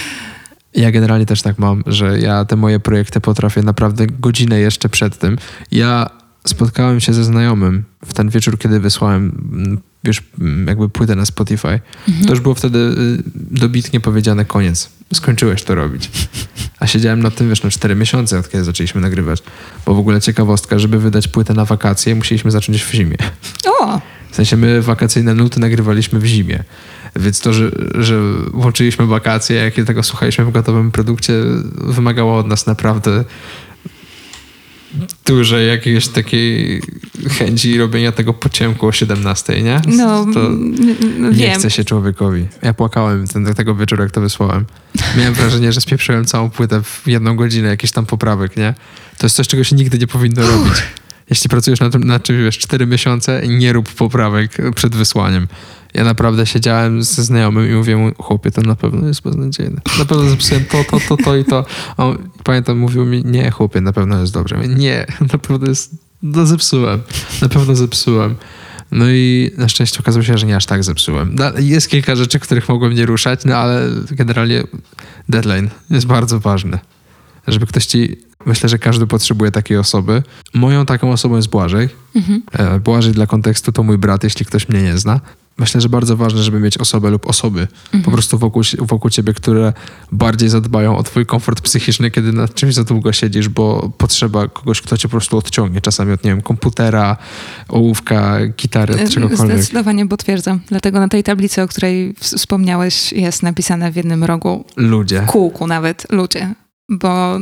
[0.73, 5.19] ja generalnie też tak mam, że ja te moje projekty potrafię naprawdę godzinę jeszcze przed
[5.19, 5.37] tym.
[5.71, 6.09] Ja
[6.47, 11.25] spotkałem się ze znajomym w ten wieczór, kiedy wysłałem mm, już mm, jakby płytę na
[11.25, 11.79] Spotify.
[12.25, 14.89] To już było wtedy y, dobitnie powiedziane koniec.
[15.13, 16.11] Skończyłeś to robić.
[16.79, 19.43] A siedziałem nad tym, wiesz, no 4 miesiące, od kiedy zaczęliśmy nagrywać.
[19.85, 23.17] Bo w ogóle ciekawostka, żeby wydać płytę na wakacje, musieliśmy zacząć w zimie.
[23.65, 24.01] O!
[24.31, 26.63] W sensie my wakacyjne nuty nagrywaliśmy w zimie.
[27.15, 28.21] Więc to, że, że
[28.53, 31.33] włączyliśmy wakacje, jak tego słuchaliśmy w gotowym produkcie,
[31.75, 33.23] wymagało od nas naprawdę
[35.25, 36.81] dużej jakiejś takiej
[37.29, 39.81] chęci robienia tego po ciemku o 17, nie?
[39.87, 41.59] No, to n- n- nie wiem.
[41.59, 42.47] chce się człowiekowi.
[42.63, 44.65] Ja płakałem ten, tego wieczoru, jak to wysłałem.
[45.17, 48.73] Miałem wrażenie, że spieprzyłem całą płytę w jedną godzinę, jakiś tam poprawek, nie?
[49.17, 50.73] To jest coś, czego się nigdy nie powinno robić.
[51.29, 55.47] Jeśli pracujesz nad, nad czymś, wiesz, 4 miesiące, nie rób poprawek przed wysłaniem.
[55.93, 59.81] Ja naprawdę siedziałem ze znajomym i mówię mu, chłopie, to na pewno jest beznadziejne.
[59.99, 61.65] Na pewno zepsułem to, to, to, to i to.
[61.97, 64.55] A on, pamiętam, mówił mi, nie, chłopie, na pewno jest dobrze.
[64.55, 65.91] Mówię, nie, na pewno jest,
[66.23, 67.01] no zepsułem.
[67.41, 68.35] Na pewno zepsułem.
[68.91, 71.35] No i na szczęście okazało się, że nie aż tak zepsułem.
[71.59, 74.63] Jest kilka rzeczy, których mogłem nie ruszać, no ale generalnie
[75.29, 76.79] deadline jest bardzo ważny.
[77.47, 78.17] Żeby ktoś ci...
[78.45, 80.23] Myślę, że każdy potrzebuje takiej osoby.
[80.53, 81.89] Moją taką osobą jest Błażej.
[82.51, 85.19] E, Błażej dla kontekstu to mój brat, jeśli ktoś mnie nie zna.
[85.57, 87.67] Myślę, że bardzo ważne, żeby mieć osobę lub osoby
[88.03, 89.73] po prostu wokół, wokół ciebie, które
[90.11, 94.81] bardziej zadbają o twój komfort psychiczny, kiedy nad czymś za długo siedzisz, bo potrzeba kogoś,
[94.81, 95.81] kto cię po prostu odciągnie.
[95.81, 97.17] Czasami od, nie wiem, komputera,
[97.67, 99.57] ołówka, gitary, od czegokolwiek.
[99.57, 100.59] Zdecydowanie potwierdzam.
[100.67, 105.21] Dlatego na tej tablicy, o której wspomniałeś, jest napisane w jednym rogu, Ludzie.
[105.21, 106.55] w kółku nawet, ludzie.
[106.89, 107.39] Bo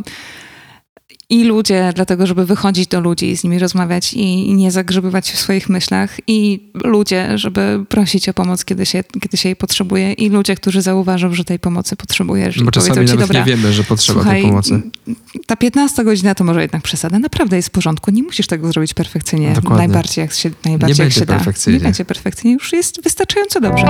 [1.29, 5.35] i ludzie, dlatego żeby wychodzić do ludzi, z nimi rozmawiać i, i nie zagrzebywać się
[5.35, 10.13] w swoich myślach, i ludzie, żeby prosić o pomoc, kiedy się, kiedy się jej potrzebuje,
[10.13, 12.63] i ludzie, którzy zauważą, że tej pomocy potrzebujesz.
[12.63, 14.81] Bo i czasami powiedzą ci, nawet dobra, nie wiemy, że potrzeba słuchaj, tej pomocy.
[15.45, 17.19] ta 15 godzina to może jednak przesada.
[17.19, 18.11] Naprawdę jest w porządku.
[18.11, 19.53] Nie musisz tego zrobić perfekcyjnie.
[19.53, 19.87] Dokładnie.
[19.87, 21.25] Najbardziej jak się, najbardziej Nie jak będzie się
[21.71, 21.71] da.
[21.71, 22.53] Nie będzie perfekcyjnie.
[22.53, 23.87] Już jest wystarczająco dobrze.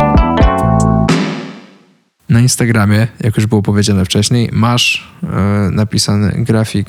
[2.30, 5.28] Na Instagramie, jak już było powiedziane wcześniej, masz e,
[5.72, 6.88] napisany grafik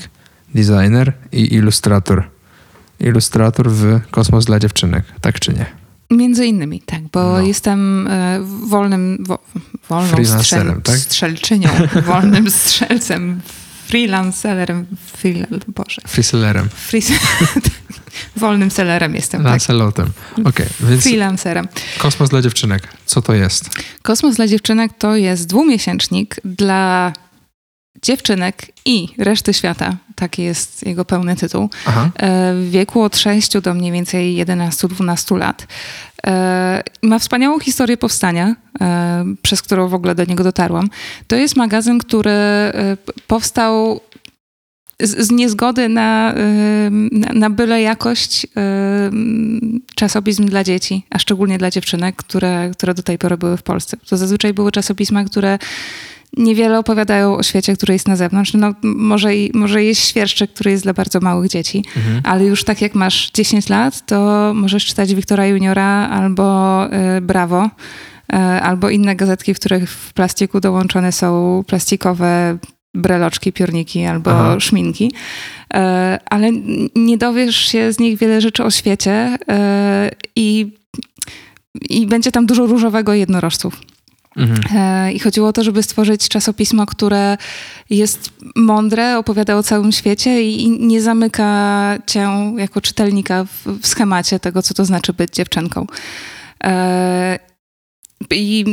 [0.54, 2.24] designer i ilustrator.
[3.00, 5.66] Ilustrator w Kosmos dla dziewczynek, tak czy nie?
[6.10, 7.40] Między innymi, tak, bo No.
[7.40, 9.38] jestem e, wolnym, wo,
[9.88, 10.96] wolną strzel, tak?
[10.96, 11.68] strzelczynią,
[12.06, 13.40] wolnym strzelcem,
[13.86, 17.02] freelancerem, free, Boże, Freesellerem, free,
[18.36, 20.12] wolnym sellerem jestem, tak, Lancelotem.
[20.44, 21.68] Okej, więc freelancerem.
[21.98, 23.70] Kosmos dla dziewczynek, co to jest?
[24.02, 27.12] Kosmos dla dziewczynek to jest dwumiesięcznik dla
[28.02, 29.96] dziewczynek i reszty świata.
[30.16, 31.70] Taki jest jego pełny tytuł.
[31.86, 35.66] Aha, E, W wieku od 6 do mniej więcej 11-12 lat.
[36.26, 40.88] E, Ma wspaniałą historię powstania, e, przez którą w ogóle do niego dotarłam.
[41.26, 42.32] To jest magazyn, który
[43.26, 44.00] powstał
[45.00, 46.34] z, z niezgody na,
[46.90, 48.46] na, na byle jakość
[49.94, 53.96] czasopism dla dzieci, a szczególnie dla dziewczynek, które, które do tej pory były w Polsce.
[54.08, 55.58] To zazwyczaj były czasopisma, które
[56.36, 58.54] niewiele opowiadają o świecie, który jest na zewnątrz.
[58.54, 61.84] No, może, i, może jest świerszczyk, który jest dla bardzo małych dzieci,
[62.24, 67.64] ale już tak jak masz 10 lat, to możesz czytać Wiktora Juniora albo y, Brawo,
[68.32, 72.58] y, albo inne gazetki, w których w plastiku dołączone są plastikowe
[72.94, 74.60] breloczki, piórniki albo Aha.
[74.60, 75.12] szminki.
[75.74, 75.78] Y,
[76.30, 76.52] ale
[76.96, 79.38] nie dowiesz się z nich wiele rzeczy o świecie
[80.36, 80.72] i,
[81.90, 83.80] i będzie tam dużo różowego jednorożców.
[84.36, 84.76] Mhm.
[84.76, 87.36] E, I chodziło o to, żeby stworzyć czasopismo, które
[87.90, 94.62] jest mądre, opowiada o całym świecie i nie zamyka cię jako czytelnika w, schemacie tego,
[94.62, 95.86] co to znaczy być dziewczynką.
[96.64, 97.38] E,
[98.30, 98.64] I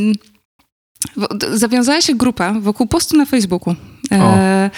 [1.53, 3.75] zawiązała się grupa wokół postu na Facebooku.
[4.11, 4.69] E,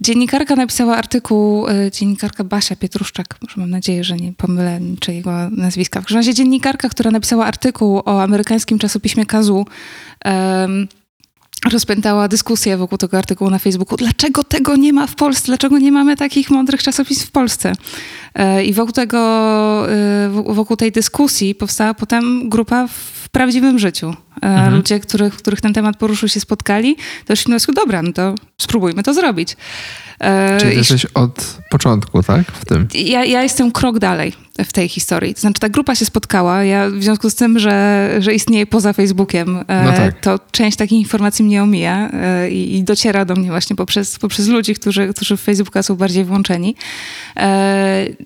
[0.00, 6.00] dziennikarka napisała artykuł, e, dziennikarka Basia Pietruszczak, może mam nadzieję, że nie pomylę niczyjego nazwiska.
[6.00, 9.66] W każdym razie dziennikarka, która napisała artykuł o amerykańskim czasopiśmie Kazu,
[10.24, 10.88] em,
[11.72, 13.96] rozpętała dyskusję wokół tego artykułu na Facebooku.
[13.96, 15.46] Dlaczego tego nie ma w Polsce?
[15.46, 17.72] Dlaczego nie mamy takich mądrych czasopism w Polsce?
[18.34, 19.18] E, I wokół tego,
[19.92, 22.88] e, wokół tej dyskusji powstała potem grupa
[23.36, 24.14] prawdziwym życiu.
[24.42, 24.74] Mhm.
[24.74, 29.02] Ludzie, których, których ten temat poruszył, się spotkali, doszli do wniosku, dobra, no to spróbujmy
[29.02, 29.56] to zrobić.
[30.20, 32.52] E, Czyli jesteś od początku, tak?
[32.52, 32.88] W tym?
[32.94, 34.32] Ja, ja jestem krok dalej
[34.64, 35.34] w tej historii.
[35.34, 36.64] To znaczy, ta grupa się spotkała.
[36.64, 40.20] Ja w związku z tym, że, że istnieje poza Facebookiem, e, no tak.
[40.20, 44.48] to część takich informacji mnie omija e, i, i, dociera do mnie właśnie poprzez, poprzez
[44.48, 46.74] ludzi, którzy, którzy w Facebooka są bardziej włączeni.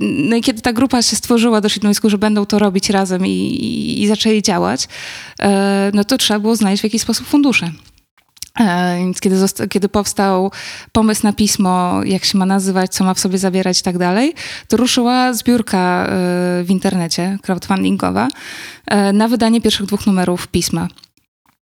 [0.01, 3.27] No i kiedy ta grupa się stworzyła, doszli do wniosku, że będą to robić razem
[3.27, 4.89] i, i, i zaczęli działać,
[5.93, 7.71] no to trzeba było znaleźć w jakiś sposób fundusze.
[8.61, 9.37] E, więc kiedy,
[9.71, 10.53] kiedy powstał
[10.93, 14.35] pomysł na pismo, jak się ma nazywać, co ma w sobie zawierać i tak dalej,
[14.69, 16.09] to ruszyła zbiórka e,
[16.65, 18.29] w internecie, crowdfundingowa,
[18.87, 20.89] e, na wydanie pierwszych dwóch numerów pisma.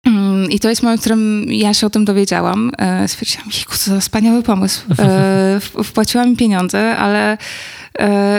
[0.05, 2.71] Mm, I to jest moment, w którym ja się o tym dowiedziałam.
[3.07, 4.81] Stwierdziłam, jejku, co za wspaniały pomysł.
[5.83, 7.37] Wpłaciłam mi pieniądze, ale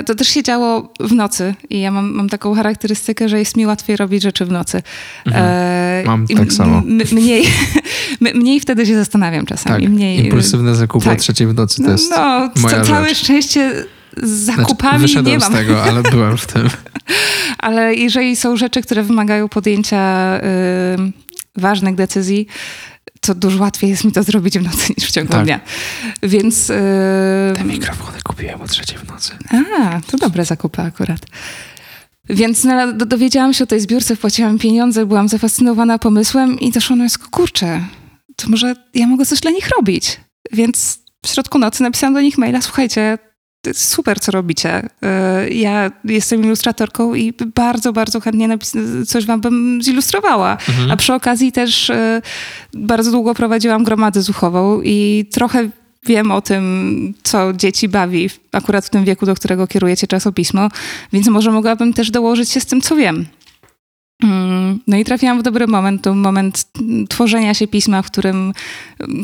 [0.06, 3.66] to też się działo w nocy i ja mam, mam taką charakterystykę, że jest mi
[3.66, 4.82] łatwiej robić rzeczy w nocy.
[5.26, 6.06] Mhm.
[6.06, 6.82] Mam tak samo.
[7.12, 7.44] mniej,
[8.34, 9.84] mniej wtedy się zastanawiam czasami.
[9.84, 11.18] Tak, mniej, impulsywne zakupy tak.
[11.18, 13.18] o trzeciej w nocy to jest no, moja całe rzecz.
[13.18, 13.84] szczęście
[14.22, 15.52] z zakupami znaczy, nie mam.
[15.52, 16.68] z tego, ale byłem w tym.
[17.58, 22.46] ale jeżeli są rzeczy, które wymagają podjęcia y, ważnych decyzji,
[23.26, 25.44] to dużo łatwiej jest mi to zrobić w nocy niż w ciągu tak.
[25.44, 25.60] dnia.
[26.22, 26.68] Więc...
[26.68, 26.76] Yy...
[27.54, 29.32] Te mikrofony kupiłem o trzeciej w nocy.
[29.80, 31.20] A, to dobre zakupy akurat.
[32.28, 37.00] Więc no, dowiedziałam się o tej zbiórce, wpłaciłam pieniądze, byłam zafascynowana pomysłem i doszło do
[37.00, 37.84] wniosku, kurczę,
[38.36, 40.20] to może ja mogę coś dla nich robić.
[40.52, 43.18] Więc w środku nocy napisałam do nich maila, słuchajcie,
[43.74, 44.82] super, co robicie.
[44.82, 48.58] Y, ja jestem ilustratorką i bardzo, bardzo chętnie
[49.06, 50.52] coś wam bym zilustrowała.
[50.68, 50.90] Mhm.
[50.90, 52.22] A przy okazji też y,
[52.74, 55.68] bardzo długo prowadziłam gromadę zuchową i trochę
[56.06, 60.68] wiem o tym, co dzieci bawi akurat w tym wieku, do którego kierujecie czasopismo,
[61.12, 63.26] więc może mogłabym też dołożyć się z tym, co wiem.
[64.22, 66.66] Mm, no i trafiłam w dobry moment, to moment
[67.08, 68.52] tworzenia się pisma, w którym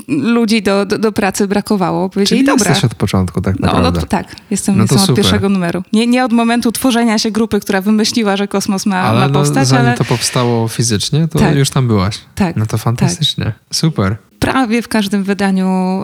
[0.09, 2.11] ludzi do, do, do pracy brakowało.
[2.11, 2.71] Powiedzieli, Czyli dobra.
[2.71, 3.91] jesteś od początku tak naprawdę.
[3.91, 5.83] No, no tak, jestem, no jestem od pierwszego numeru.
[5.93, 9.35] Nie, nie od momentu tworzenia się grupy, która wymyśliła, że kosmos ma, ale ma no,
[9.35, 9.97] powstać, zanim ale...
[9.97, 11.57] to powstało fizycznie, to tak.
[11.57, 12.21] już tam byłaś.
[12.35, 12.57] Tak.
[12.57, 13.45] No to fantastycznie.
[13.45, 13.55] Tak.
[13.71, 16.03] Super prawie w każdym wydaniu,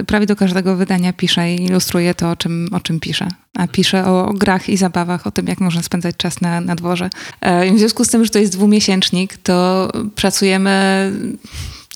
[0.00, 3.28] y, prawie do każdego wydania piszę i ilustruję to, o czym, o czym piszę.
[3.58, 7.10] A piszę o grach i zabawach, o tym, jak można spędzać czas na, na dworze.
[7.40, 11.12] E, I w związku z tym, że to jest dwumiesięcznik, to pracujemy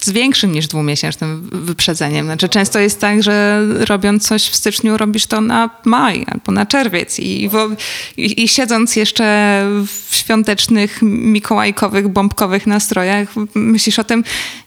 [0.01, 2.27] z większym niż dwumiesięcznym wyprzedzeniem.
[2.27, 6.67] Znaczy, często jest tak, że robiąc coś w styczniu, robisz to na maj albo na
[6.67, 7.51] czerwiec i,
[8.17, 9.25] i, i siedząc jeszcze
[9.87, 14.25] w świątecznych, mikołajkowych, bombkowych nastrojach, myślisz o tym,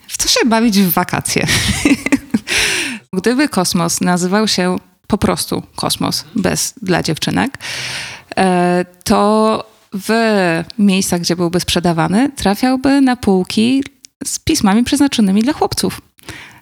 [0.08, 1.47] w co się bawić w wakacje.
[3.14, 4.76] Gdyby kosmos nazywał się
[5.08, 7.58] po prostu kosmos bez dla dziewczynek,
[8.38, 10.12] e, to w
[10.80, 13.84] miejscach, gdzie byłby sprzedawany, trafiałby na półki
[14.26, 16.01] z pismami przeznaczonymi dla chłopców.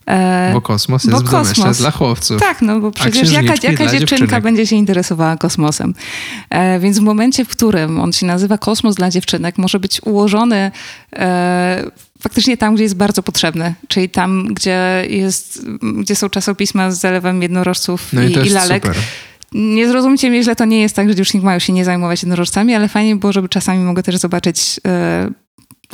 [0.10, 1.78] E, bo kosmos jest bo kosmos.
[1.78, 2.40] dla chłopców.
[2.40, 5.94] Tak, no bo przecież jaka, jaka dziewczynka będzie się interesowała kosmosem?
[6.50, 10.72] E, więc w momencie, w którym on się nazywa Kosmos dla dziewczynek, może być ułożony
[11.16, 11.92] e,
[12.22, 15.66] faktycznie tam, gdzie jest bardzo potrzebny, czyli tam, gdzie, jest,
[15.98, 18.86] gdzie są czasopisma z zalewem jednorożców no i, i, i lalek.
[18.86, 19.02] Super.
[19.52, 22.76] Nie zrozumcie mnie źle, to nie jest tak, że dziewczynki mają się nie zajmować jednorożcami,
[22.76, 25.30] ale fajnie było, żeby czasami mogę też zobaczyć e,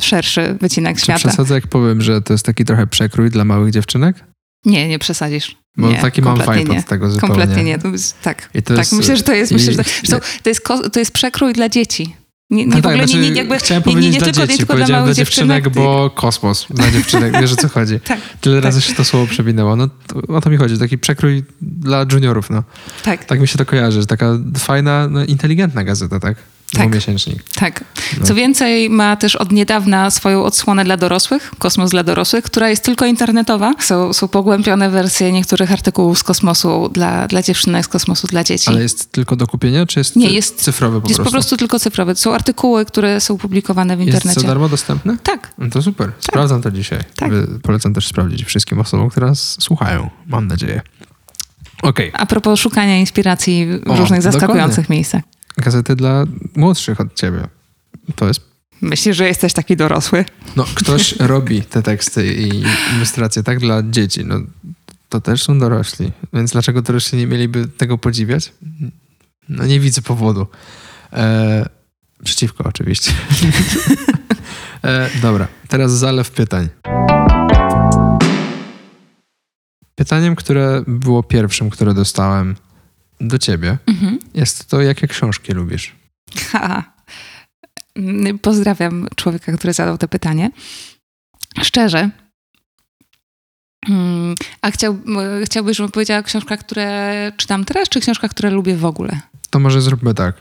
[0.00, 1.18] szerszy wycinek Czy świata.
[1.18, 4.24] przesadzę, jak powiem, że to jest taki trochę przekrój dla małych dziewczynek?
[4.64, 5.56] Nie, nie przesadzisz.
[5.76, 7.34] Bo nie, taki mam vibe od tego zupełnie.
[7.34, 7.78] Kompletnie nie.
[7.92, 10.98] Jest, tak, tak jest, myślę, że to jest, i, myślę, że to, to, jest, to
[10.98, 12.16] jest przekrój dla dzieci.
[12.50, 14.72] Nie, nie, no tak, znaczy, nie, nie, jakby, chciałem nie, nie, nie, dla dzieci, tylko
[14.72, 18.00] powiedziałem dla, dziewczynek, dziewczynek, bo kosmos dla dziewczynek, wiesz o co chodzi.
[18.04, 18.64] tak, Tyle tak.
[18.64, 19.76] razy się to słowo przewinęło.
[19.76, 22.62] No to, o to mi chodzi, taki przekrój dla juniorów, no.
[23.02, 23.24] Tak.
[23.24, 26.36] Tak mi się to kojarzy, taka fajna, no, inteligentna gazeta, tak?
[26.72, 26.82] Tak.
[26.82, 27.42] Dwumiesięcznik.
[27.54, 27.84] Tak.
[28.20, 28.26] No.
[28.26, 32.84] Co więcej, ma też od niedawna swoją odsłonę dla dorosłych, Kosmos dla dorosłych, która jest
[32.84, 33.74] tylko internetowa.
[33.78, 38.68] Są, są pogłębione wersje niektórych artykułów z kosmosu dla, dla dziewczynek, z kosmosu dla dzieci.
[38.68, 41.22] Ale jest tylko do kupienia, czy jest, Nie, jest cyfrowy po jest prostu?
[41.22, 42.14] Jest po prostu tylko cyfrowy.
[42.14, 44.28] Są artykuły, które są publikowane w internecie.
[44.28, 45.16] Jest za darmo dostępne?
[45.22, 45.52] Tak.
[45.58, 46.06] No to super.
[46.06, 46.24] Tak.
[46.24, 46.98] Sprawdzam to dzisiaj.
[47.16, 47.30] Tak.
[47.62, 50.10] Polecam też sprawdzić wszystkim osobom, które nas słuchają.
[50.26, 50.80] Mam nadzieję.
[51.82, 52.10] Okay.
[52.12, 54.96] A propos szukania inspiracji w o, różnych zaskakujących dokładnie.
[54.96, 55.22] miejscach
[55.56, 56.24] gazety dla
[56.56, 57.46] młodszych od ciebie.
[58.16, 58.40] To jest.
[58.80, 60.24] Myślisz, że jesteś taki dorosły?
[60.56, 62.64] No, ktoś robi te teksty i
[62.96, 64.24] ilustracje tak dla dzieci.
[64.24, 64.40] No,
[65.08, 66.12] to też są dorośli.
[66.32, 68.52] Więc dlaczego dorośli nie mieliby tego podziwiać?
[69.48, 70.46] No, nie widzę powodu.
[71.12, 71.68] E,
[72.24, 73.12] przeciwko, oczywiście.
[74.84, 76.68] e, dobra, teraz zalew pytań.
[79.94, 82.56] Pytaniem, które było pierwszym, które dostałem
[83.22, 84.18] do ciebie, mhm.
[84.34, 85.96] jest to, jakie książki lubisz?
[86.50, 86.92] Ha.
[88.42, 90.50] Pozdrawiam człowieka, który zadał to pytanie.
[91.62, 92.10] Szczerze.
[93.88, 94.98] Mm, A chciał,
[95.44, 99.20] chciałbyś, żebym powiedziała o książkach, które czytam teraz, czy książkach, które lubię w ogóle?
[99.50, 100.36] To może zróbmy tak.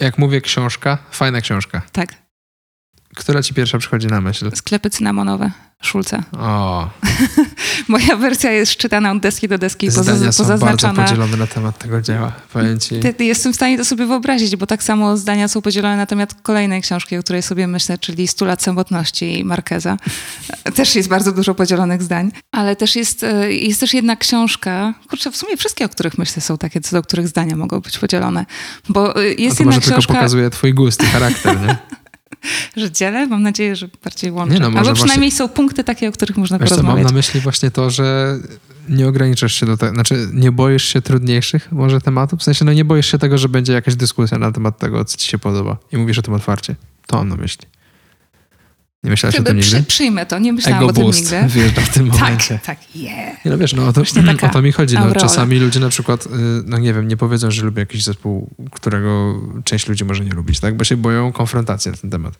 [0.00, 1.82] Jak mówię książka, fajna książka.
[1.92, 2.14] Tak.
[3.16, 4.50] Która ci pierwsza przychodzi na myśl?
[4.54, 5.50] Sklepy cynamonowe
[5.82, 6.22] Szulca.
[6.38, 6.90] O,
[7.88, 11.78] Moja wersja jest czytana od deski do deski, poza, zdania są bardzo podzielone na temat
[11.78, 12.32] tego dzieła.
[12.52, 12.94] Powiem ci.
[13.18, 16.82] Jestem w stanie to sobie wyobrazić, bo tak samo zdania są podzielone na temat kolejnej
[16.82, 19.96] książki, o której sobie myślę, czyli 100 lat samotności Markeza.
[20.76, 25.30] Też jest bardzo dużo podzielonych zdań, ale też jest, e, jest też jedna książka, kurczę,
[25.30, 28.46] w sumie wszystkie, o których myślę, są takie, co do których zdania mogą być podzielone,
[28.88, 31.76] bo e, jest to jedna może tylko książka, pokazuje twój gust i charakter, nie?
[32.76, 34.54] że dzielę, mam nadzieję, że bardziej łączę.
[34.54, 36.84] Nie no, może Albo właśnie- przynajmniej są punkty takie, o których można Wiesz co, mam
[36.84, 37.12] porozmawiać.
[37.12, 38.38] na myśli właśnie to, że
[38.88, 42.40] nie ograniczasz się do tego, znaczy nie boisz się trudniejszych może tematów?
[42.40, 45.16] W sensie, no nie boisz się tego, że będzie jakaś dyskusja na temat tego, co
[45.16, 46.76] ci się podoba i mówisz o tym otwarcie.
[47.06, 47.66] To mam na myśli.
[49.04, 49.88] Nie myślałeś o tym Przy, nigdy?
[49.88, 51.48] przyjmę to, nie myślałam Ego o tym boost nigdy.
[51.54, 52.58] wjeżdża w tym Tak, momencie.
[52.66, 53.44] tak, yeah.
[53.44, 54.00] Nie, no wiesz, no o to,
[54.42, 54.94] o to mi chodzi.
[54.94, 56.28] No, czasami ludzie na przykład, y,
[56.66, 60.60] no nie wiem, nie powiedzą, że lubią jakiś zespół, którego część ludzi może nie lubić,
[60.60, 60.76] tak?
[60.76, 62.38] Bo się boją konfrontacji na ten temat.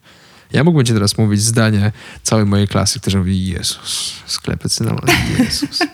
[0.53, 1.93] Ja mógłbym ci teraz mówić zdanie
[2.23, 5.05] całej mojej klasy, którzy mówi Jezus, sklepy cynamon,
[5.39, 5.79] Jezus.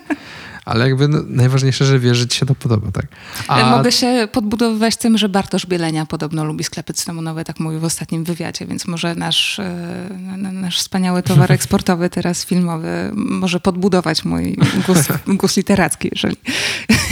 [0.65, 3.07] Ale jakby no, najważniejsze, że ci się to podoba, tak?
[3.49, 3.77] A...
[3.77, 8.25] Mogę się podbudowywać tym, że Bartosz Bielenia podobno lubi sklepy cynamonowe, tak mówił w ostatnim
[8.25, 14.57] wywiadzie, więc może nasz, e, na- nasz wspaniały towar eksportowy, teraz filmowy, może podbudować mój
[14.87, 16.37] gust, gust literacki, jeżeli,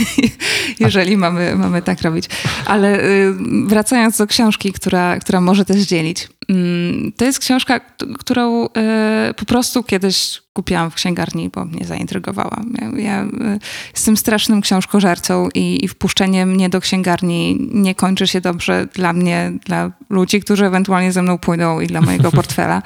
[0.85, 2.25] jeżeli mamy, mamy tak robić.
[2.65, 3.33] Ale y,
[3.67, 6.29] wracając do książki, która, która może też dzielić.
[6.49, 7.79] Mm, To jest książka,
[8.19, 12.61] którą e, po prostu kiedyś kupiłam w księgarni, bo mnie zaintrygowała.
[12.81, 13.59] Ja, ja e,
[13.93, 19.51] jestem strasznym książkożercą i, i wpuszczenie mnie do księgarni nie kończy się dobrze dla mnie,
[19.65, 22.81] dla ludzi, którzy ewentualnie ze mną pójdą i dla mojego portfela.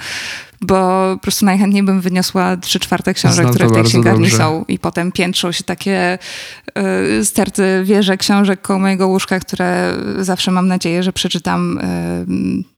[0.61, 0.75] Bo
[1.15, 4.37] po prostu najchętniej bym wyniosła trzy czwarte książek, Znam które w tej księgarni dobrze.
[4.37, 4.65] są.
[4.67, 6.17] I potem piętrzą się takie
[7.19, 11.77] y, sterty wieże książek koło mojego łóżka, które zawsze mam nadzieję, że przeczytam.
[11.77, 12.77] y,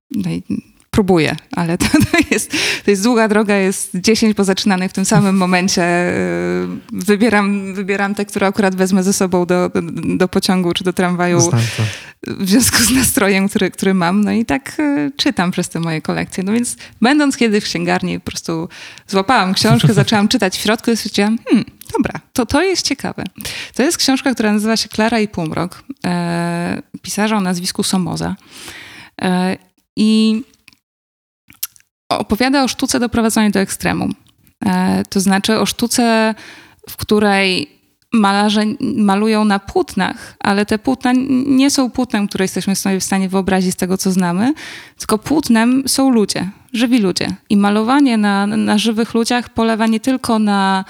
[0.99, 2.51] próbuję, ale to, to, jest,
[2.85, 5.83] to jest długa droga, jest 10 pozaczynanych w tym samym momencie.
[5.83, 9.81] y, Wybieram, wybieram te, które akurat wezmę ze sobą do, do,
[10.17, 11.51] do pociągu czy do tramwaju
[12.27, 14.23] w związku z nastrojem, który, który mam.
[14.23, 16.43] No i tak y, czytam przez te moje kolekcje.
[16.43, 18.69] No więc będąc kiedyś w księgarni, po prostu
[19.07, 21.65] złapałam książkę, zaczęłam czytać w środku i stwierdziłam, hmm,
[21.97, 23.23] dobra, to, to jest ciekawe.
[23.75, 28.35] To jest książka, która nazywa się Klara i Półmrok, e, pisarza o nazwisku Somoza.
[29.21, 29.57] E,
[29.95, 30.41] I
[32.09, 34.13] opowiada o sztuce doprowadzonej do ekstremum.
[34.65, 36.35] E, to znaczy o sztuce,
[36.89, 37.79] w której
[38.13, 38.63] malarze
[38.95, 41.11] malują na płótnach, ale te płótna
[41.45, 44.53] nie są płótnem, które jesteśmy sobie w stanie wyobrazić z tego, co znamy,
[44.97, 47.35] tylko płótnem są ludzie, żywi ludzie.
[47.49, 50.85] I malowanie na, na żywych ludziach polewa nie tylko na,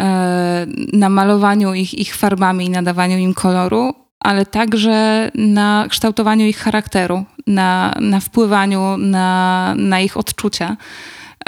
[0.00, 6.58] e, na malowaniu ich, ich farbami i nadawaniu im koloru, ale także na kształtowaniu ich
[6.58, 10.76] charakteru, na, na wpływaniu na, na ich odczucia.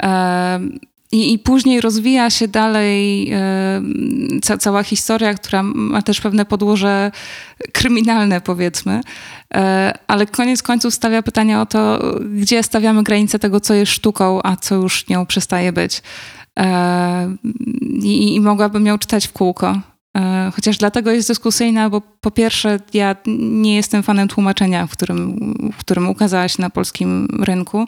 [0.03, 0.59] E,
[1.11, 3.81] i, I później rozwija się dalej e,
[4.41, 7.11] ca, cała historia, która ma też pewne podłoże
[7.73, 9.01] kryminalne, powiedzmy,
[9.53, 11.99] e, ale koniec końców stawia pytanie o to,
[12.35, 16.01] gdzie stawiamy granicę tego, co jest sztuką, a co już nią przestaje być.
[18.03, 19.79] I, i mogłabym ją czytać w kółko.
[20.17, 23.15] E, Chociaż dlatego jest dyskusyjna, bo po pierwsze, ja
[23.51, 27.85] nie jestem fanem tłumaczenia, w którym, w którym ukazała się na polskim rynku.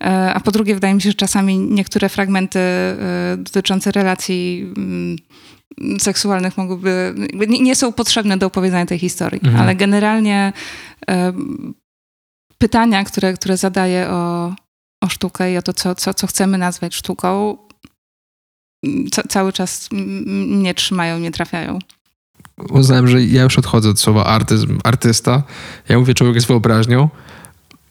[0.00, 2.96] E, A po drugie, wydaje mi się, że czasami niektóre fragmenty e,
[3.36, 5.16] dotyczące relacji mm,
[5.98, 7.14] seksualnych mogłyby,
[7.48, 9.62] nie, są potrzebne do opowiadania tej historii, Mhm.
[9.62, 10.52] ale generalnie
[12.58, 14.54] pytania, które, które zadaję o,
[15.04, 17.56] o sztukę i o to, co, co, co chcemy nazwać sztuką,
[19.12, 21.78] ca, cały czas mnie trzymają, nie trafiają.
[22.70, 25.42] Uznałem, że ja już odchodzę od słowa artyzm, artysta.
[25.88, 27.08] Ja mówię, człowiek jest wyobraźnią,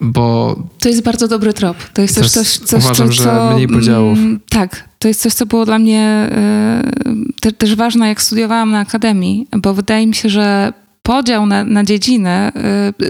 [0.01, 1.77] bo To jest bardzo dobry trop.
[1.93, 4.17] To jest jest- coś, coś uważam, co, że mniej podziałów.
[4.17, 5.99] mm, Tak, to jest coś, co było dla mnie
[6.31, 6.83] e,
[7.41, 10.73] te, też ważne, jak studiowałam na akademii, bo wydaje mi się, że
[11.03, 12.51] podział na, na dziedziny e,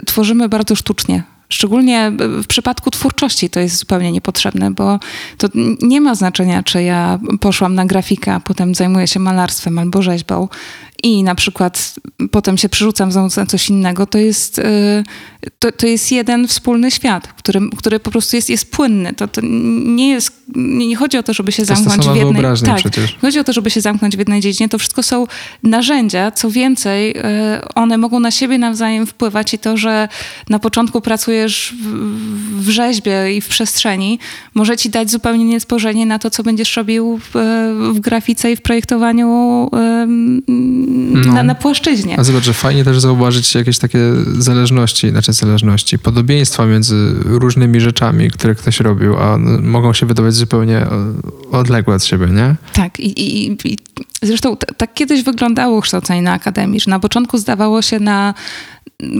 [0.05, 1.23] tworzymy bardzo sztucznie.
[1.49, 4.99] Szczególnie w przypadku twórczości to jest zupełnie niepotrzebne, bo
[5.37, 5.47] to
[5.81, 10.47] nie ma znaczenia, czy ja poszłam na grafikę, a potem zajmuję się malarstwem albo rzeźbą.
[11.05, 11.95] I na przykład
[12.31, 15.03] potem się przerzucam znowu na coś innego, to jest, y,
[15.59, 19.13] to, to jest jeden wspólny świat, który, który po prostu jest, jest płynny.
[19.13, 19.41] To, to
[19.85, 22.43] nie jest, nie chodzi o to, żeby się To zamknąć w jednej...
[22.65, 23.17] Tak, przecież.
[23.21, 24.69] chodzi o to, żeby się zamknąć w jednej dziedzinie.
[24.69, 25.27] To wszystko są
[25.63, 26.31] narzędzia.
[26.31, 27.21] Co więcej, y,
[27.75, 30.07] one mogą na siebie nawzajem wpływać i to, że
[30.49, 34.19] na początku pracujesz w, w rzeźbie i w przestrzeni,
[34.55, 37.31] może ci dać zupełnie inne spojrzenie na to, co będziesz robił w,
[37.93, 39.69] w grafice i w projektowaniu
[40.97, 41.33] No.
[41.33, 42.19] na, na płaszczyźnie.
[42.19, 43.99] A zobacz, że fajnie też zauważyć jakieś takie
[44.37, 50.85] zależności, znaczy zależności, podobieństwa między różnymi rzeczami, które ktoś robił, a mogą się wydawać zupełnie
[51.51, 52.55] o- odległe od siebie, nie?
[52.73, 53.77] Tak, i, i, i
[54.21, 58.33] zresztą tak kiedyś wyglądało kształcenie na Akademii, że na początku zdawało się na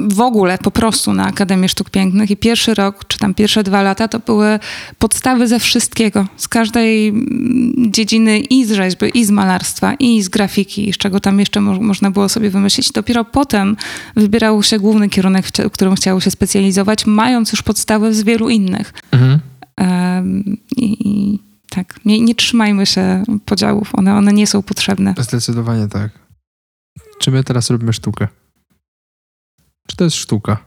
[0.08, 3.82] w ogóle po prostu na Akademię Sztuk Pięknych i pierwszy rok, czy tam pierwsze dwa
[3.82, 4.60] lata to były
[5.00, 10.30] podstawy ze wszystkiego, z każdej mm, dziedziny i z rzeźby, i z malarstwa, i z
[10.30, 12.92] grafiki, z czego tam jeszcze mo- można było sobie wymyślić.
[12.92, 13.76] Dopiero potem
[14.16, 18.94] wybierało się główny kierunek, w którym chciało się specjalizować, mając już podstawy z wielu innych.
[19.12, 19.40] Mhm.
[19.78, 25.14] Em, I, i tak, nie, nie trzymajmy się podziałów, one, one nie są potrzebne.
[25.20, 26.10] Zdecydowanie tak.
[27.20, 28.28] Czy my teraz robimy sztukę?
[29.88, 30.58] Czy to jest sztuka?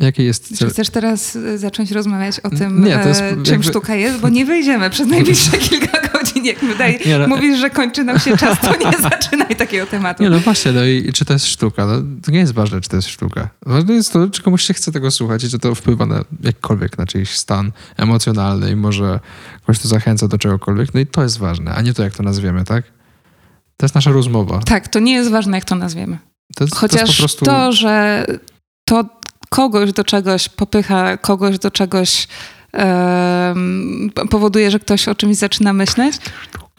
[0.00, 0.70] Jaki jest Czy cel?
[0.70, 4.20] chcesz teraz e, zacząć rozmawiać o tym, Nie, to jest e, czym jakby- sztuka jest?
[4.20, 6.44] Bo nie wyjdziemy przez najbliższe kilka godzin.
[6.44, 9.86] Jak my daj, Nie, no- mówisz, że kończy nam się czas, to nie zaczynaj takiego
[9.86, 10.22] tematu.
[10.22, 11.86] Nie, no właśnie, no i czy to jest sztuka?
[11.86, 11.92] No,
[12.22, 13.48] to nie jest ważne, czy to jest sztuka.
[13.66, 16.98] Ważne jest to, czy komuś się chce tego słuchać i czy to wpływa na jakkolwiek
[16.98, 19.20] na czyjś stan emocjonalny i może
[19.60, 20.94] kogoś to zachęca do czegokolwiek.
[20.94, 22.84] No i to jest ważne, a nie to, jak to nazwiemy, tak?
[23.76, 24.58] To jest nasza rozmowa.
[24.58, 26.18] Tak, to nie jest ważne, jak to nazwiemy.
[26.56, 27.44] To jest, to Chociaż jest po prostu...
[27.44, 28.26] to, że
[28.84, 29.04] to
[29.48, 32.28] kogoś do czegoś popycha, kogoś do czegoś
[34.30, 36.14] powoduje, że ktoś o czymś zaczyna myśleć.
[36.42, 36.70] Sztuka.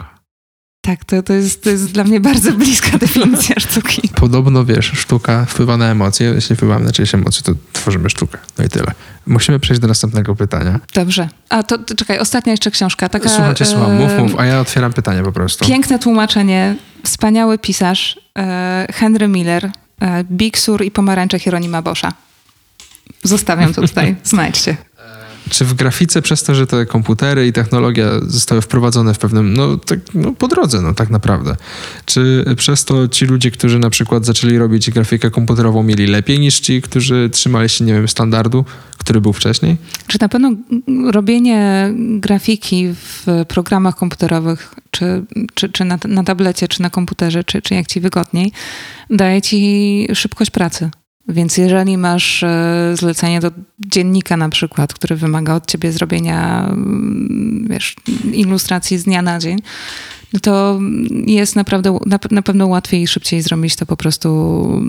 [0.81, 4.09] Tak, to, to, jest, to jest dla mnie bardzo bliska definicja sztuki.
[4.15, 6.27] Podobno, wiesz, sztuka wpływa na emocje.
[6.27, 8.37] Jeśli wpływamy na czyjeś emocje, to tworzymy sztukę.
[8.57, 8.91] No i tyle.
[9.27, 10.79] Musimy przejść do następnego pytania.
[10.93, 11.29] Dobrze.
[11.49, 13.09] A to, to czekaj, ostatnia jeszcze książka.
[13.09, 15.65] Taka, Słuchajcie, słucham, mów, mów, a ja otwieram pytanie po prostu.
[15.65, 19.71] Piękne tłumaczenie, wspaniały pisarz e, Henry Miller,
[20.01, 22.13] e, Big Sur i pomarańcze Hieronima Boscha.
[23.23, 24.77] Zostawiam to tutaj, znajdźcie.
[25.51, 29.77] Czy w grafice przez to, że te komputery i technologia zostały wprowadzone w pewnym, no,
[29.77, 31.55] tak, no po drodze, no tak naprawdę.
[32.05, 36.59] Czy przez to ci ludzie, którzy na przykład zaczęli robić grafikę komputerową, mieli lepiej niż
[36.59, 38.65] ci, którzy trzymali się, nie wiem, standardu,
[38.97, 39.77] który był wcześniej?
[40.07, 40.51] Czy na pewno
[41.11, 45.23] robienie grafiki w programach komputerowych, czy,
[45.53, 48.51] czy, czy na, na tablecie, czy na komputerze, czy, czy jak ci wygodniej,
[49.09, 50.89] daje ci szybkość pracy.
[51.31, 57.67] Więc jeżeli masz e, zlecenie do dziennika na przykład, który wymaga od ciebie zrobienia mm,
[57.69, 57.95] wiesz,
[58.33, 59.59] ilustracji z dnia na dzień,
[60.39, 60.79] to
[61.27, 64.81] jest naprawdę na, na pewno łatwiej i szybciej zrobić to po prostu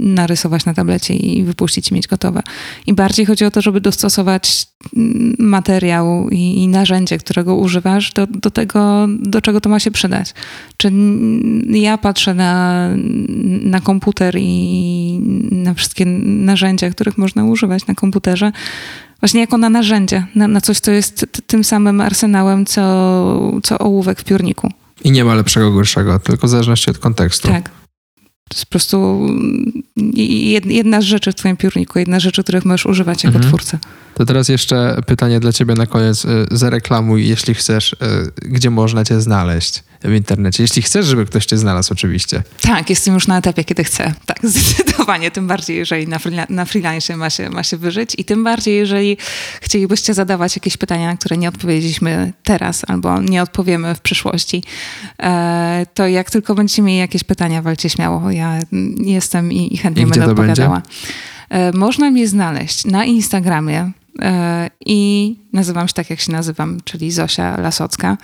[0.00, 2.42] narysować na tablecie i wypuścić i mieć gotowe.
[2.86, 8.26] I bardziej chodzi o to, żeby dostosować mm, materiał i, i narzędzie, którego używasz do,
[8.26, 10.34] do tego, do czego to ma się przydać.
[10.76, 12.88] Czy n- ja patrzę na,
[13.62, 15.20] na komputer i
[15.50, 18.52] na wszystkie narzędzia, których można używać na komputerze,
[19.20, 24.20] właśnie jako na narzędzie, na, na coś, co jest tym samym arsenałem, co, co ołówek
[24.20, 24.70] w piórniku.
[25.04, 27.48] I nie ma lepszego, gorszego, tylko w zależności od kontekstu.
[27.48, 27.70] Tak.
[28.48, 29.26] To jest po prostu
[29.96, 33.50] jed- jedna z rzeczy w twoim piórniku, jedna z rzeczy, których możesz używać jako Mhm.
[33.52, 33.78] twórca.
[34.18, 36.24] To teraz jeszcze pytanie dla ciebie na koniec.
[36.24, 37.96] Y, Zareklamuj, jeśli chcesz, y,
[38.42, 40.62] gdzie można cię znaleźć w internecie.
[40.62, 42.42] Jeśli chcesz, żeby ktoś cię znalazł, oczywiście.
[42.60, 44.14] Tak, jestem już na etapie, kiedy chcę.
[44.26, 45.30] Tak, zdecydowanie.
[45.30, 48.76] Tym bardziej, jeżeli na, freela- na freelancie ma się, ma się wyżyć i tym bardziej,
[48.76, 49.16] jeżeli
[49.60, 54.62] chcielibyście zadawać jakieś pytania, na które nie odpowiedzieliśmy teraz albo nie odpowiemy w przyszłości,
[55.22, 58.30] e, to jak tylko będziecie mieli jakieś pytania, walcie śmiało.
[58.30, 58.58] Ja
[58.98, 60.32] jestem i, i chętnie I będę będzie?
[60.42, 60.82] odpowiadała.
[61.50, 63.90] E, Można mnie znaleźć na Instagramie
[64.86, 68.16] i nazywam się tak, jak się nazywam, czyli Zosia Lasocka.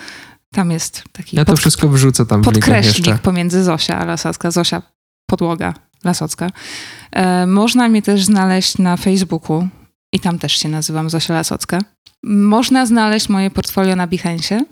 [0.53, 3.19] Tam jest taki Ja to pod- wszystko wrzucę tam podkreślnik jeszcze.
[3.23, 4.51] pomiędzy Zosia a Lasocka.
[4.51, 4.83] Zosia
[5.31, 5.75] podłoga
[6.05, 6.51] Lasocka.
[7.13, 9.69] E, można mnie też znaleźć na Facebooku
[10.13, 11.79] i tam też się nazywam Zosia Lasocka.
[12.25, 14.65] Można znaleźć moje portfolio na Behance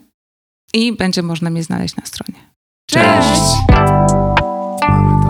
[0.75, 2.39] i będzie można mnie znaleźć na stronie.
[2.91, 3.43] Cześć!
[4.89, 5.22] Mamy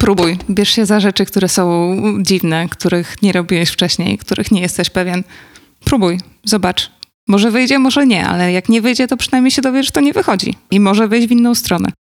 [0.00, 0.38] Próbuj.
[0.50, 5.24] Bierz się za rzeczy, które są dziwne, których nie robiłeś wcześniej, których nie jesteś pewien.
[5.84, 6.90] Próbuj, zobacz.
[7.28, 10.12] Może wyjdzie, może nie, ale jak nie wyjdzie, to przynajmniej się dowiesz, że to nie
[10.12, 10.54] wychodzi.
[10.70, 11.92] I może wyjść w inną stronę.